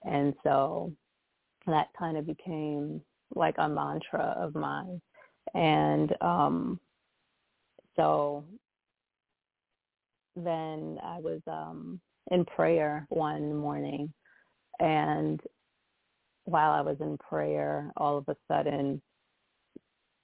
[0.05, 0.93] And so
[1.66, 3.01] that kind of became
[3.36, 5.01] like a mantra of mine.
[5.53, 6.80] And um,
[7.96, 8.44] so
[10.36, 12.00] then I was um,
[12.32, 14.12] in prayer one morning,
[14.80, 15.40] and
[16.46, 19.02] while I was in prayer, all of a sudden,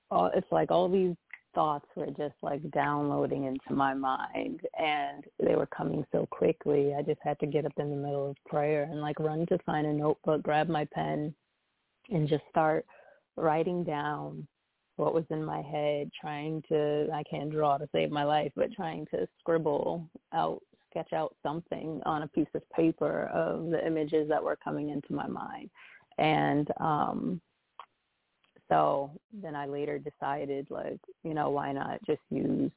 [0.10, 1.16] all, it's like all these
[1.54, 6.94] thoughts were just like downloading into my mind and they were coming so quickly.
[6.94, 9.58] I just had to get up in the middle of prayer and like run to
[9.66, 11.34] find a notebook, grab my pen
[12.10, 12.86] and just start
[13.38, 14.48] writing down
[14.98, 18.72] what was in my head, trying to I can't draw to save my life, but
[18.74, 24.30] trying to scribble out sketch out something on a piece of paper of the images
[24.30, 25.70] that were coming into my mind.
[26.18, 27.42] And um
[28.70, 32.72] so then I later decided like, you know, why not just use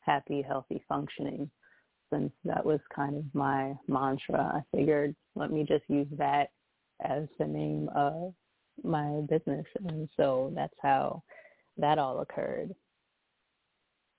[0.00, 1.50] happy, healthy functioning
[2.12, 4.52] since that was kind of my mantra.
[4.54, 6.48] I figured let me just use that
[7.04, 8.34] as the name of
[8.82, 11.22] my business and so that's how
[11.78, 12.74] that all occurred.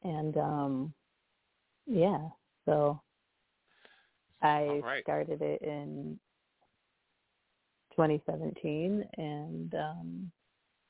[0.04, 0.94] And um
[1.88, 2.28] yeah,
[2.66, 3.02] so
[4.42, 5.04] I right.
[5.04, 6.20] started it in
[7.96, 10.32] 2017 and um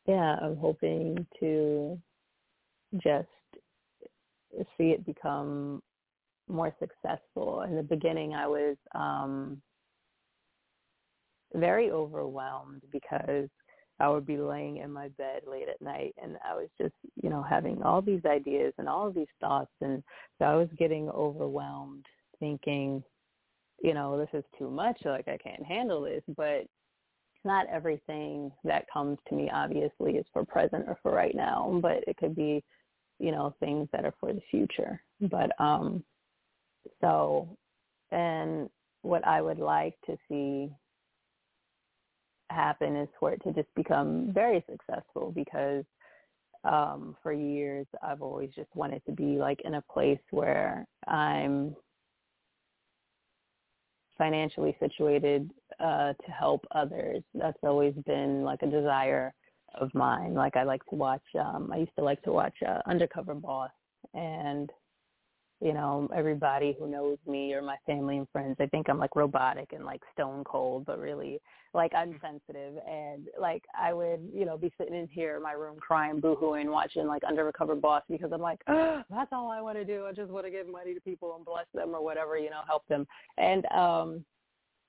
[0.07, 1.99] yeah, I'm hoping to
[2.97, 3.27] just
[4.77, 5.81] see it become
[6.47, 7.63] more successful.
[7.63, 9.61] In the beginning, I was um,
[11.53, 13.49] very overwhelmed because
[13.99, 17.29] I would be laying in my bed late at night and I was just, you
[17.29, 20.03] know, having all these ideas and all these thoughts and
[20.37, 22.05] so I was getting overwhelmed
[22.39, 23.03] thinking,
[23.81, 26.65] you know, this is too much, like I can't handle this, but
[27.45, 32.03] not everything that comes to me obviously is for present or for right now, but
[32.07, 32.63] it could be,
[33.19, 35.01] you know, things that are for the future.
[35.21, 36.03] But um
[36.99, 37.57] so
[38.11, 38.69] and
[39.03, 40.69] what I would like to see
[42.49, 45.83] happen is for it to just become very successful because
[46.63, 51.75] um for years I've always just wanted to be like in a place where I'm
[54.17, 57.23] financially situated uh to help others.
[57.33, 59.33] That's always been like a desire
[59.79, 60.33] of mine.
[60.33, 63.71] Like i like to watch um i used to like to watch uh, undercover boss.
[64.13, 64.69] And
[65.61, 69.15] you know everybody who knows me or my family and friends they think i'm like
[69.15, 70.85] robotic and like stone cold.
[70.85, 71.39] But really
[71.75, 75.51] like I'm sensitive and like I would, you know, be sitting in here in my
[75.51, 79.77] room crying, boohooing, watching like Undercover Boss because I'm like, oh, that's all I want
[79.77, 80.05] to do.
[80.07, 82.61] I just want to give money to people and bless them or whatever, you know,
[82.65, 83.05] help them.
[83.37, 84.25] And um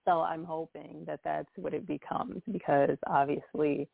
[0.05, 3.89] so I'm hoping that that's what it becomes because obviously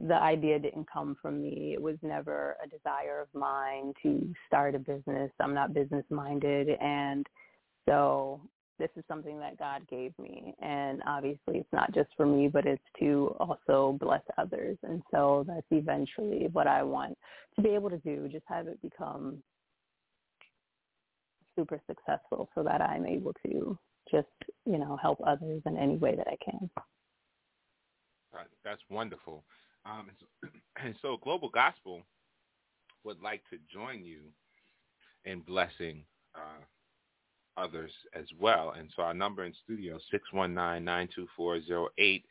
[0.00, 1.72] the idea didn't come from me.
[1.72, 5.30] It was never a desire of mine to start a business.
[5.38, 7.24] I'm not business minded and
[7.88, 8.40] so
[8.78, 10.54] this is something that God gave me.
[10.60, 14.76] And obviously it's not just for me, but it's to also bless others.
[14.82, 17.16] And so that's eventually what I want
[17.56, 19.42] to be able to do, just have it become
[21.56, 23.78] super successful so that I'm able to
[24.10, 24.26] just,
[24.66, 26.70] you know, help others in any way that I can.
[28.64, 29.44] That's wonderful.
[29.86, 30.48] Um, and, so,
[30.84, 32.02] and so Global Gospel
[33.04, 34.20] would like to join you
[35.24, 36.04] in blessing
[36.34, 36.64] uh,
[37.56, 38.74] others as well.
[38.76, 39.98] And so our number in studio,
[40.34, 42.24] 619-924-0800,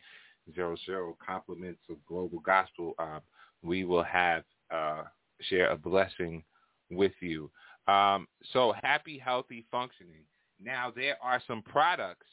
[1.25, 2.93] compliments of Global Gospel.
[2.99, 3.19] Uh,
[3.61, 5.03] we will have uh,
[5.41, 6.43] share a blessing
[6.91, 7.49] with you.
[7.87, 10.23] Um, so happy, healthy functioning.
[10.61, 12.27] Now there are some products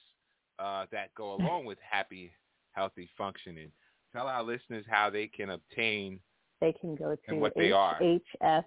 [0.59, 2.33] uh, that go along with happy,
[2.73, 3.71] healthy functioning.
[4.13, 6.21] Tell our listeners how they can obtain
[6.61, 7.99] they can go to and what they are.
[8.01, 8.65] HF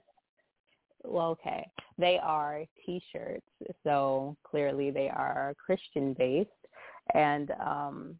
[1.04, 3.48] well, okay, they are T-shirts,
[3.84, 6.50] so clearly they are Christian based,
[7.14, 8.16] and um,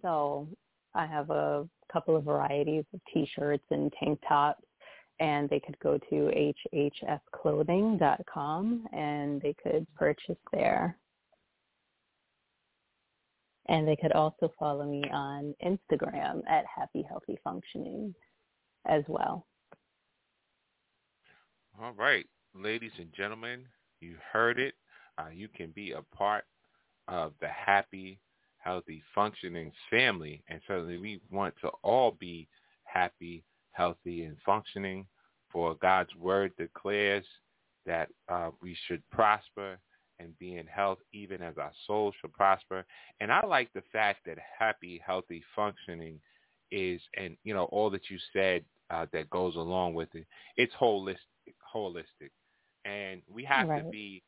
[0.00, 0.46] so
[0.94, 4.64] I have a couple of varieties of T-shirts and tank tops,
[5.20, 10.98] and they could go to hhfclothing.com and they could purchase there.
[13.68, 18.12] And they could also follow me on Instagram at Happy Healthy Functioning
[18.86, 19.46] as well.
[21.80, 23.64] All right, ladies and gentlemen,
[24.00, 24.74] you heard it.
[25.18, 26.44] Uh, you can be a part
[27.08, 28.20] of the happy,
[28.58, 32.46] healthy, functioning family, and certainly we want to all be
[32.84, 33.42] happy,
[33.72, 35.06] healthy, and functioning.
[35.50, 37.24] For God's word declares
[37.86, 39.78] that uh, we should prosper
[40.18, 42.84] and be in health even as our souls should prosper.
[43.20, 46.20] And I like the fact that happy, healthy, functioning
[46.70, 50.26] is, and you know, all that you said uh, that goes along with it.
[50.56, 51.16] It's holistic,
[51.74, 52.30] holistic,
[52.84, 53.84] and we have right.
[53.84, 54.22] to be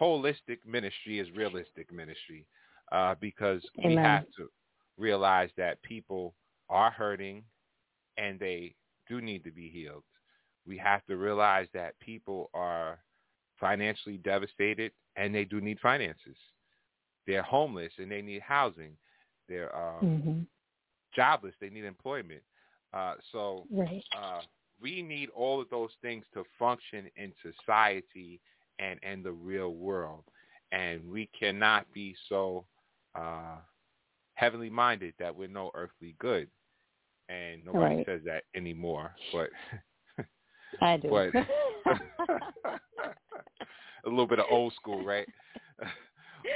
[0.00, 0.58] holistic.
[0.66, 2.46] Ministry is realistic ministry
[2.92, 3.90] uh, because Amen.
[3.90, 4.48] we have to
[4.98, 6.34] realize that people
[6.68, 7.42] are hurting
[8.16, 8.74] and they
[9.08, 10.04] do need to be healed.
[10.66, 12.98] We have to realize that people are
[13.58, 16.36] financially devastated and they do need finances.
[17.26, 18.92] They're homeless and they need housing.
[19.48, 20.40] They're um, mm-hmm.
[21.14, 21.54] jobless.
[21.60, 22.42] They need employment.
[22.92, 24.02] Uh, so right.
[24.16, 24.40] uh,
[24.80, 28.40] we need all of those things to function in society
[28.78, 30.24] and, in the real world.
[30.72, 32.64] And we cannot be so
[33.14, 33.56] uh,
[34.34, 36.48] heavenly minded that we're no earthly good.
[37.28, 38.06] And nobody right.
[38.06, 39.14] says that anymore.
[39.32, 39.50] But
[40.80, 41.08] I do.
[41.08, 41.46] But
[44.04, 45.26] a little bit of old school, right?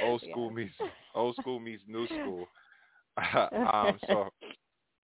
[0.03, 0.55] old school yeah.
[0.55, 0.73] meets
[1.13, 2.47] old school meets new school.
[3.51, 4.29] um, so,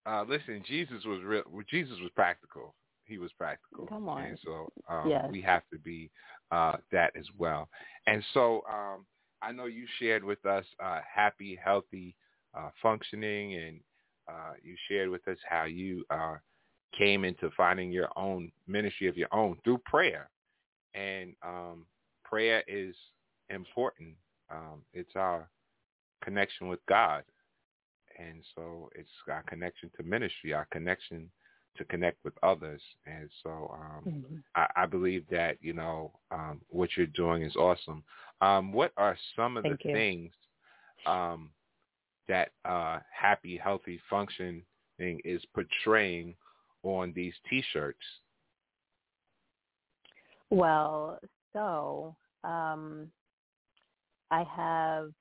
[0.06, 1.44] uh, listen, Jesus was real.
[1.70, 2.74] Jesus was practical.
[3.12, 3.86] He was practical.
[3.88, 4.24] Come on.
[4.24, 5.26] And so um, yes.
[5.30, 6.10] we have to be
[6.50, 7.68] uh, that as well.
[8.08, 9.06] And so um,
[9.42, 12.16] I know you shared with us uh, happy, healthy
[12.58, 13.80] uh, functioning, and
[14.30, 16.36] uh, you shared with us how you uh,
[16.98, 20.30] came into finding your own ministry of your own through prayer.
[20.94, 21.86] And um,
[22.24, 22.96] prayer is
[23.50, 24.16] important.
[24.50, 25.50] Um, it's our
[26.24, 27.24] connection with God.
[28.18, 31.30] And so it's our connection to ministry, our connection
[31.78, 32.82] to connect with others.
[33.06, 34.36] And so um, mm-hmm.
[34.56, 38.04] I, I, believe that, you know, um, what you're doing is awesome.
[38.42, 39.96] Um, what are some of Thank the you.
[39.96, 40.32] things
[41.06, 41.50] um,
[42.28, 44.64] that uh, happy, healthy functioning
[45.00, 46.36] is portraying
[46.84, 48.00] on these T-shirts?
[50.50, 51.20] Well,
[51.54, 53.08] so um,
[54.32, 55.12] I have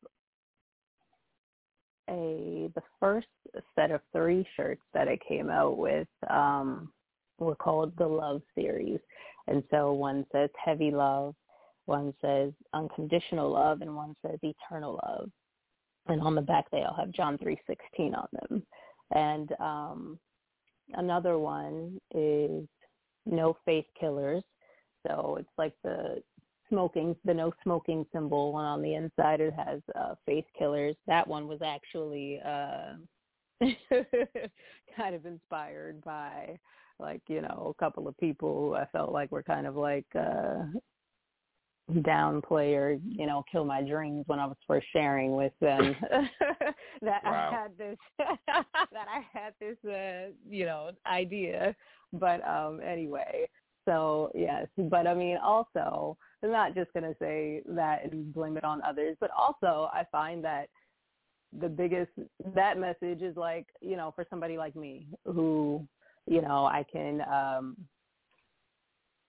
[2.10, 3.28] a the first
[3.74, 6.92] set of three shirts that I came out with um,
[7.38, 9.00] were called the Love Series,
[9.46, 11.34] and so one says Heavy Love,
[11.86, 15.30] one says Unconditional Love, and one says Eternal Love.
[16.08, 18.62] And on the back, they all have John three sixteen on them.
[19.14, 20.18] And um,
[20.94, 22.66] another one is
[23.26, 24.42] No Faith Killers.
[25.06, 26.22] So it's like the
[26.70, 30.96] smoking, the no smoking symbol, and on the inside it has uh, faith killers.
[31.06, 32.94] That one was actually uh,
[34.96, 36.58] kind of inspired by,
[36.98, 40.06] like you know, a couple of people who I felt like were kind of like
[40.18, 40.64] uh,
[41.98, 45.94] downplay or you know, kill my dreams when I was first sharing with them
[47.02, 47.50] that wow.
[47.50, 51.74] I had this that I had this uh, you know idea.
[52.12, 53.48] But um anyway,
[53.84, 58.56] so yes, but I mean also I'm not just going to say that and blame
[58.56, 60.68] it on others, but also I find that
[61.58, 62.10] the biggest
[62.54, 65.86] that message is like you know for somebody like me who
[66.26, 67.76] you know I can um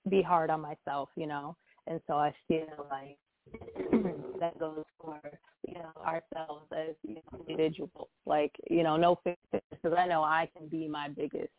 [0.09, 1.55] be hard on myself, you know,
[1.87, 3.17] and so I feel like
[4.39, 5.19] that goes for
[5.67, 6.95] you know ourselves as
[7.33, 8.09] individuals.
[8.25, 11.51] Like you know, no because I know I can be my biggest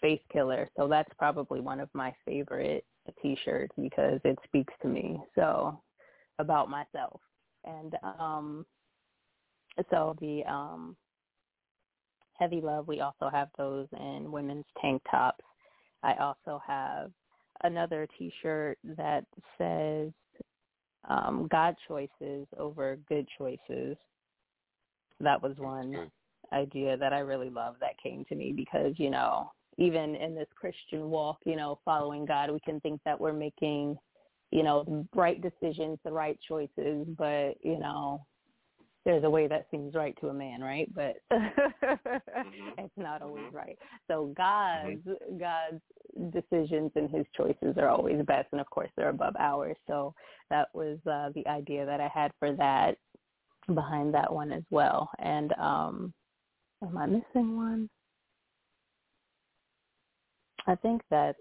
[0.00, 0.68] faith killer.
[0.76, 2.84] So that's probably one of my favorite
[3.22, 5.20] t-shirts because it speaks to me.
[5.34, 5.80] So
[6.38, 7.20] about myself.
[7.64, 8.66] And um
[9.90, 10.96] so the um
[12.34, 15.44] heavy love we also have those in women's tank tops.
[16.02, 17.10] I also have
[17.62, 19.24] another t-shirt that
[19.58, 20.10] says
[21.08, 23.96] um God choices over good choices.
[25.20, 26.10] That was one
[26.52, 30.46] idea that I really love that came to me because, you know, even in this
[30.54, 33.96] Christian walk, you know, following God, we can think that we're making,
[34.50, 38.24] you know, right decisions, the right choices, but, you know,
[39.06, 40.92] there's a way that seems right to a man, right?
[40.94, 42.68] But mm-hmm.
[42.78, 43.78] it's not always right.
[44.06, 45.38] So God's mm-hmm.
[45.38, 45.80] God's
[46.30, 49.76] decisions and his choices are always best and of course they're above ours.
[49.86, 50.12] So
[50.50, 52.98] that was uh the idea that I had for that
[53.74, 55.10] behind that one as well.
[55.18, 56.12] And um
[56.82, 57.88] am I missing one?
[60.66, 61.38] I think that's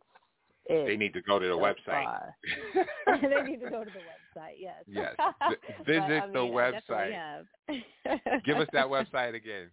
[0.70, 2.32] it They need to go to the so website.
[3.22, 4.56] they need to go to the website.
[4.60, 4.84] Yes.
[4.88, 5.16] Yes.
[5.40, 7.46] But, Visit I the mean, I website.
[8.46, 9.70] Give us that website again.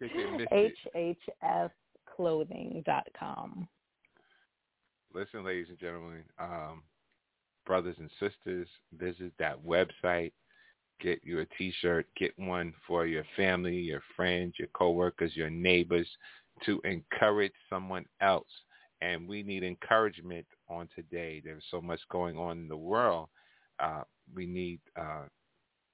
[0.00, 1.16] In case they missed it.
[2.18, 3.68] hhfclothing.com.
[5.14, 6.82] Listen, ladies and gentlemen, um,
[7.66, 8.68] brothers and sisters,
[8.98, 10.32] visit that website.
[11.00, 12.06] Get you a T-shirt.
[12.16, 16.08] Get one for your family, your friends, your coworkers, your neighbors,
[16.64, 18.48] to encourage someone else.
[19.00, 21.42] And we need encouragement on today.
[21.44, 23.28] There's so much going on in the world.
[23.80, 24.02] Uh,
[24.34, 25.24] we need, uh,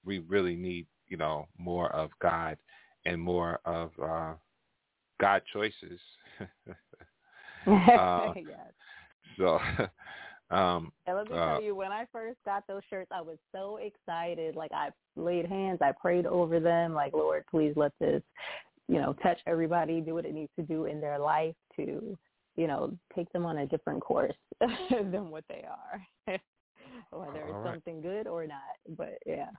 [0.05, 2.59] we really need, you know, more of God
[3.07, 4.35] and more of uh,
[5.21, 6.01] God choices.
[7.67, 8.73] Uh, yes.
[9.37, 9.59] so,
[10.57, 13.37] um, And let me uh, tell you, when I first got those shirts, I was
[13.53, 14.57] so excited.
[14.57, 16.95] Like I laid hands, I prayed over them.
[16.95, 18.23] Like Lord, please let this,
[18.89, 22.17] you know, touch everybody, do what it needs to do in their life to,
[22.57, 26.37] you know, take them on a different course than what they are,
[27.11, 27.75] whether it's All right.
[27.75, 28.59] something good or not.
[28.97, 29.51] But yeah.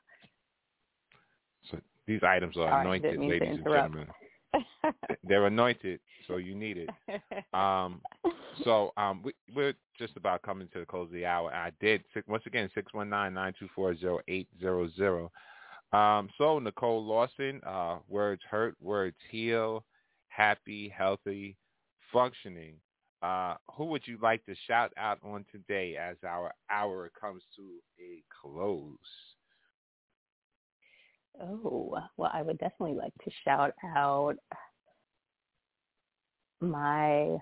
[1.69, 4.07] so these items are All anointed, didn't mean to ladies and gentlemen.
[5.23, 6.89] They're anointed, so you need it.
[7.53, 8.01] Um,
[8.63, 11.51] so um, we, we're just about coming to the close of the hour.
[11.51, 15.31] I did once again six one nine nine two four zero eight zero zero.
[15.91, 19.83] Um, so Nicole Lawson, uh, words hurt, words heal,
[20.27, 21.57] happy, healthy,
[22.13, 22.75] functioning.
[23.21, 27.63] Uh, who would you like to shout out on today as our hour comes to
[27.99, 28.95] a close?
[31.41, 34.35] Oh, well, I would definitely like to shout out
[36.61, 37.37] my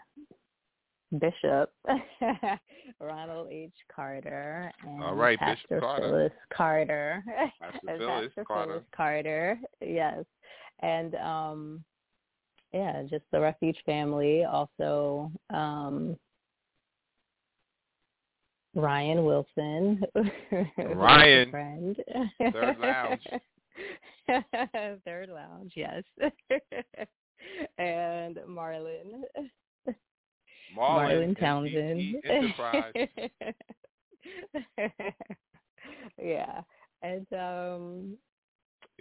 [1.20, 1.72] bishop,
[3.00, 3.72] Ronald H.
[3.94, 6.04] Carter, and All right, Bishop Pastor Carter.
[6.04, 7.24] Phyllis Carter.
[7.62, 8.72] Pastor Phyllis Pastor Carter.
[8.72, 10.26] Phyllis Carter, yes.
[10.82, 11.84] And um
[12.74, 14.44] yeah, just the refuge family.
[14.44, 16.18] Also, um
[18.76, 20.02] Ryan Wilson.
[20.78, 21.50] Ryan.
[21.50, 21.96] friend.
[22.54, 23.28] Third Lounge.
[25.06, 26.04] Third Lounge, yes.
[27.80, 29.24] and Marlon.
[30.76, 32.16] Marlon, Marlon Townsend.
[32.26, 32.94] Enterprise.
[36.22, 36.62] yeah.
[37.02, 38.18] And um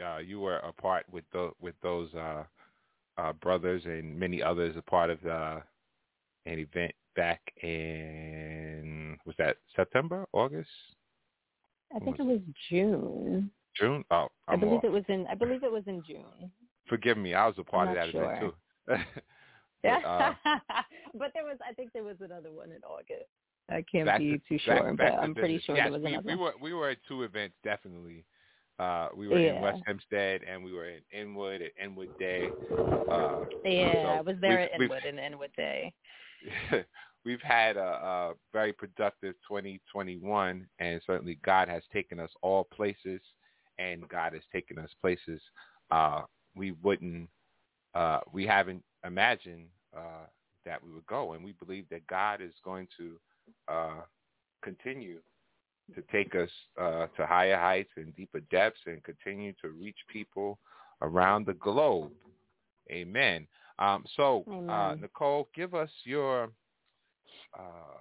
[0.04, 2.44] uh, you were a part with the, with those uh,
[3.18, 5.60] uh, brothers and many others a part of uh,
[6.44, 10.68] an event back in was that September, August,
[11.94, 13.50] I think it was June.
[13.76, 14.04] June?
[14.10, 14.84] Oh, i I'm believe off.
[14.84, 16.50] it was in I believe it was in June.
[16.88, 18.94] Forgive me, I was a part of that not event too.
[19.84, 20.34] Yeah.
[20.44, 20.82] But, uh,
[21.14, 23.28] but there was I think there was another one in August.
[23.68, 26.14] I can't be to- too sure, back but I'm pretty sure yes, there was we,
[26.14, 28.24] another we were we were at two events definitely.
[28.78, 32.48] Uh, we were in West Hempstead and we were in Inwood at Inwood Day.
[33.10, 35.94] Uh, Yeah, so I was there at Inwood and Inwood Day.
[37.24, 43.22] we've had a, a very productive 2021, and certainly God has taken us all places,
[43.78, 45.40] and God has taken us places
[45.90, 46.22] uh,
[46.54, 47.28] we wouldn't,
[47.94, 50.26] uh, we haven't imagined uh,
[50.64, 53.12] that we would go, and we believe that God is going to
[53.68, 54.00] uh,
[54.62, 55.18] continue
[55.94, 56.50] to take us
[56.80, 60.58] uh, to higher heights and deeper depths, and continue to reach people
[61.02, 62.10] around the globe.
[62.90, 63.46] Amen.
[63.78, 65.00] Um, so, uh, Amen.
[65.02, 66.50] Nicole, give us your
[67.58, 68.00] uh,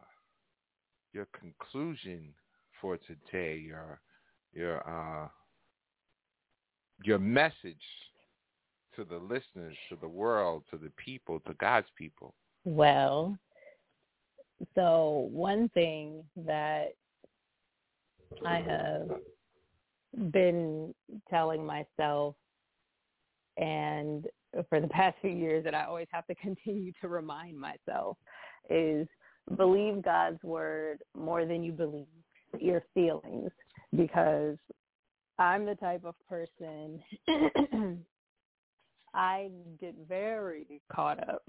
[1.13, 2.33] your conclusion
[2.81, 3.57] for today.
[3.57, 3.99] Your
[4.53, 5.27] your uh,
[7.03, 7.75] your message
[8.95, 12.33] to the listeners, to the world, to the people, to God's people.
[12.63, 13.37] Well,
[14.73, 16.95] so one thing that
[18.45, 19.09] I have
[20.31, 20.93] been
[21.29, 22.35] telling myself
[23.57, 24.27] and
[24.69, 28.17] for the past few years that I always have to continue to remind myself
[28.69, 29.07] is
[29.57, 32.07] believe God's word more than you believe
[32.59, 33.51] your feelings
[33.95, 34.57] because
[35.37, 37.03] I'm the type of person
[39.15, 39.49] I
[39.81, 41.43] get very caught up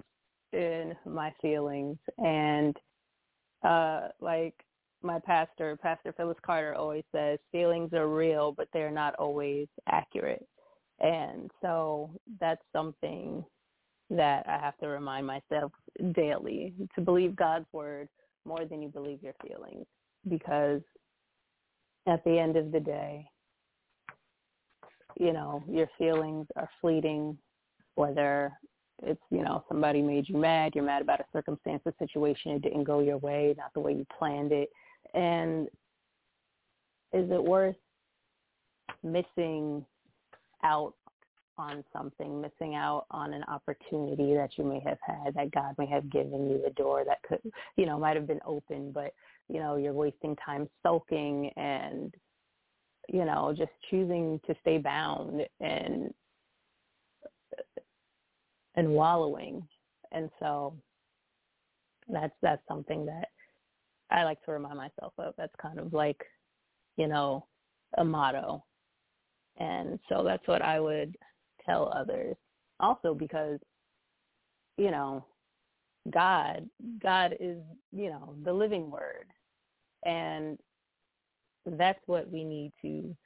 [0.53, 2.77] in my feelings and
[3.65, 4.55] uh like
[5.03, 10.47] my pastor pastor phyllis carter always says feelings are real but they're not always accurate.
[11.01, 12.11] And so
[12.41, 13.45] that's something
[14.11, 15.73] that i have to remind myself
[16.15, 18.09] daily to believe god's word
[18.45, 19.87] more than you believe your feelings
[20.29, 20.83] because
[22.07, 23.27] at the end of the day
[25.19, 27.37] you know your feelings are fleeting
[27.97, 28.53] whether
[29.03, 32.63] it's you know somebody made you mad you're mad about a circumstance a situation it
[32.63, 34.71] didn't go your way not the way you planned it.
[35.15, 35.69] And
[37.13, 37.77] is it worth
[39.03, 39.85] missing
[40.63, 40.95] out
[41.59, 45.87] on something, missing out on an opportunity that you may have had, that God may
[45.87, 47.41] have given you, a door that could,
[47.77, 49.15] you know, might have been open, but,
[49.49, 52.15] you know, you're wasting time sulking and,
[53.09, 56.13] you know, just choosing to stay bound and,
[58.77, 59.67] and wallowing.
[60.13, 60.75] And so
[62.09, 63.29] that's, that's something that
[64.11, 65.35] I like to remind myself of.
[65.37, 66.23] That's kind of like,
[66.97, 67.47] you know,
[67.99, 68.65] a motto.
[69.59, 71.17] And so that's what I would
[71.65, 72.37] tell others.
[72.79, 73.59] Also because,
[74.77, 75.25] you know,
[76.11, 76.69] God,
[77.03, 77.59] God is,
[77.93, 79.27] you know, the living word.
[80.05, 80.59] And
[81.65, 83.17] that's what we need to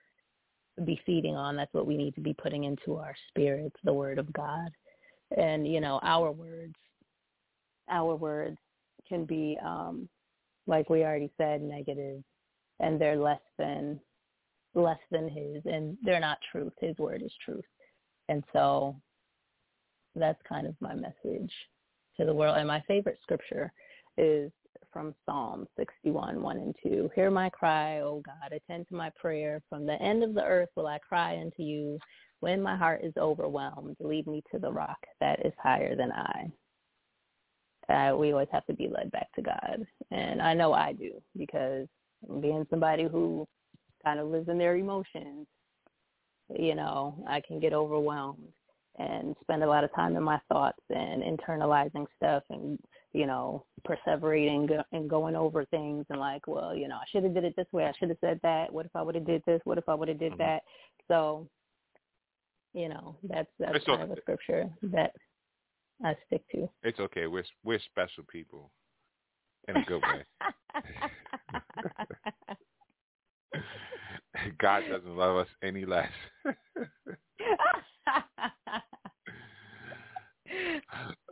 [0.84, 1.56] be feeding on.
[1.56, 4.70] That's what we need to be putting into our spirits, the word of God.
[5.36, 6.74] And, you know, our words,
[7.88, 8.58] our words
[9.08, 10.08] can be, um,
[10.66, 12.22] like we already said, negative,
[12.80, 14.00] and they're less than
[14.74, 16.72] less than his and they're not truth.
[16.80, 17.64] His word is truth.
[18.28, 18.96] And so
[20.14, 21.52] that's kind of my message
[22.16, 22.56] to the world.
[22.56, 23.72] And my favorite scripture
[24.16, 24.52] is
[24.92, 27.10] from Psalm 61, 1 and 2.
[27.14, 29.62] Hear my cry, O God, attend to my prayer.
[29.68, 31.98] From the end of the earth will I cry unto you.
[32.40, 36.50] When my heart is overwhelmed, lead me to the rock that is higher than I.
[37.92, 39.84] Uh, we always have to be led back to God.
[40.10, 41.86] And I know I do because
[42.40, 43.46] being somebody who
[44.04, 45.46] kind of lives in their emotions,
[46.48, 48.48] you know, I can get overwhelmed
[48.98, 52.78] and spend a lot of time in my thoughts and internalizing stuff and,
[53.12, 57.34] you know, perseverating and going over things and like, well, you know, I should have
[57.34, 57.84] did it this way.
[57.84, 58.72] I should have said that.
[58.72, 59.60] What if I would have did this?
[59.64, 60.42] What if I would have did mm-hmm.
[60.42, 60.62] that?
[61.08, 61.48] So,
[62.72, 64.12] you know, that's that's kind okay.
[64.12, 65.12] of a scripture that
[66.04, 66.68] I stick to.
[66.82, 67.26] It's okay.
[67.26, 68.70] We're we're special people
[69.68, 70.24] in a good way.
[74.58, 76.10] God doesn't love us any less.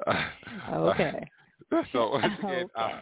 [0.72, 1.28] okay.
[1.92, 2.80] So again, uh.
[2.80, 3.00] Uh,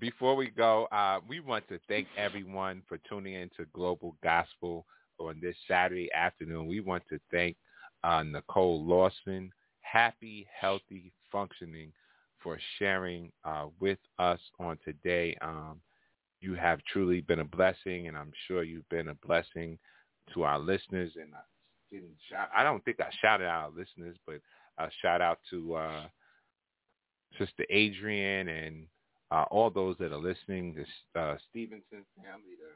[0.00, 4.84] before we go, uh, we want to thank everyone for tuning in to Global Gospel
[5.18, 6.66] on this Saturday afternoon.
[6.66, 7.56] We want to thank
[8.02, 11.92] uh, Nicole Lawson, happy, healthy, functioning,
[12.42, 15.36] for sharing uh, with us on today.
[15.40, 15.80] Um,
[16.40, 19.78] you have truly been a blessing, and I'm sure you've been a blessing
[20.34, 21.12] to our listeners.
[21.16, 21.40] And I
[21.90, 24.40] didn't shout, I don't think I shouted out our listeners, but
[24.78, 26.04] a shout out to uh,
[27.38, 28.86] Sister Adrian and
[29.30, 30.74] uh, all those that are listening,
[31.14, 32.74] the uh, Stevenson family, the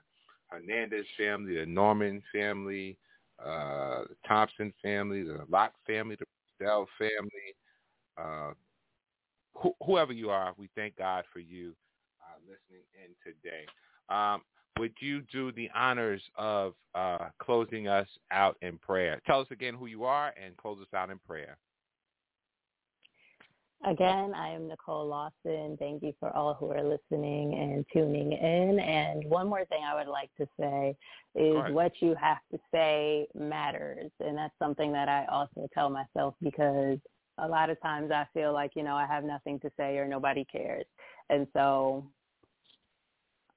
[0.49, 2.97] Hernandez family, the Norman family,
[3.39, 7.55] uh, the Thompson family, the Locke family, the Dell family,
[8.17, 8.53] uh,
[9.63, 11.75] wh- whoever you are, we thank God for you
[12.47, 13.67] listening in today.
[14.09, 14.43] Um,
[14.79, 19.21] would you do the honors of uh, closing us out in prayer?
[19.27, 21.57] Tell us again who you are and close us out in prayer.
[23.87, 25.77] Again, I am Nicole Lawson.
[25.79, 28.81] Thank you for all who are listening and tuning in.
[28.81, 30.97] And one more thing I would like to say
[31.37, 34.11] is what you have to say matters.
[34.19, 36.99] And that's something that I also tell myself because
[37.39, 40.09] a lot of times I feel like, you know, I have nothing to say or
[40.09, 40.87] nobody cares.
[41.31, 42.05] And so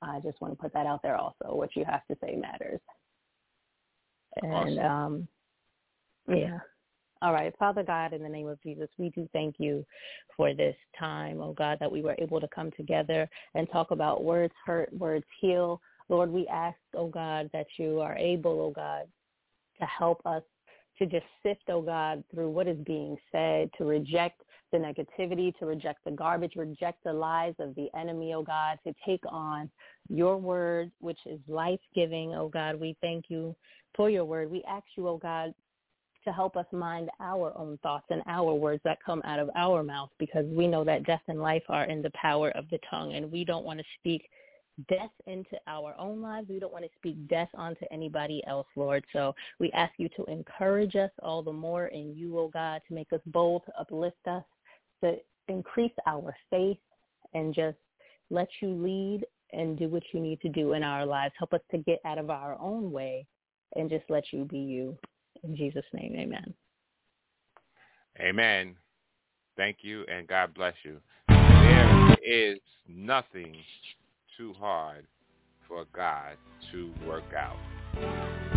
[0.04, 1.56] I just want to put that out there also.
[1.56, 2.80] What you have to say matters.
[4.44, 4.80] And awesome.
[4.80, 5.28] um,
[6.28, 6.60] yeah.
[7.24, 7.54] All right.
[7.60, 9.86] Father God, in the name of Jesus, we do thank you
[10.36, 14.24] for this time, oh God, that we were able to come together and talk about
[14.24, 15.80] words hurt, words heal.
[16.10, 19.04] Lord, we ask, oh God, that you are able, oh God,
[19.80, 20.42] to help us
[20.98, 24.42] to just sift, oh God, through what is being said, to reject
[24.72, 28.96] the negativity, to reject the garbage, reject the lies of the enemy, oh God, to
[29.06, 29.70] take on
[30.10, 32.80] your word, which is life-giving, oh God.
[32.80, 33.56] We thank you
[33.96, 34.50] for your word.
[34.50, 35.54] We ask you, oh God,
[36.24, 39.84] to help us mind our own thoughts and our words that come out of our
[39.84, 43.14] mouth because we know that death and life are in the power of the tongue
[43.14, 44.30] and we don't want to speak
[44.88, 46.48] death into our own lives.
[46.50, 49.04] We don't want to speak death onto anybody else, Lord.
[49.14, 52.94] So we ask you to encourage us all the more in you, oh God, to
[52.94, 54.44] make us bold, to uplift us,
[55.04, 55.18] to
[55.48, 56.78] increase our faith
[57.34, 57.78] and just
[58.30, 61.34] let you lead and do what you need to do in our lives.
[61.38, 63.26] Help us to get out of our own way
[63.76, 64.98] and just let you be you.
[65.44, 66.54] In Jesus' name, amen.
[68.20, 68.76] Amen.
[69.58, 71.00] Thank you and God bless you.
[71.28, 73.56] There is nothing
[74.38, 75.06] too hard
[75.68, 76.38] for God
[76.72, 78.51] to work out.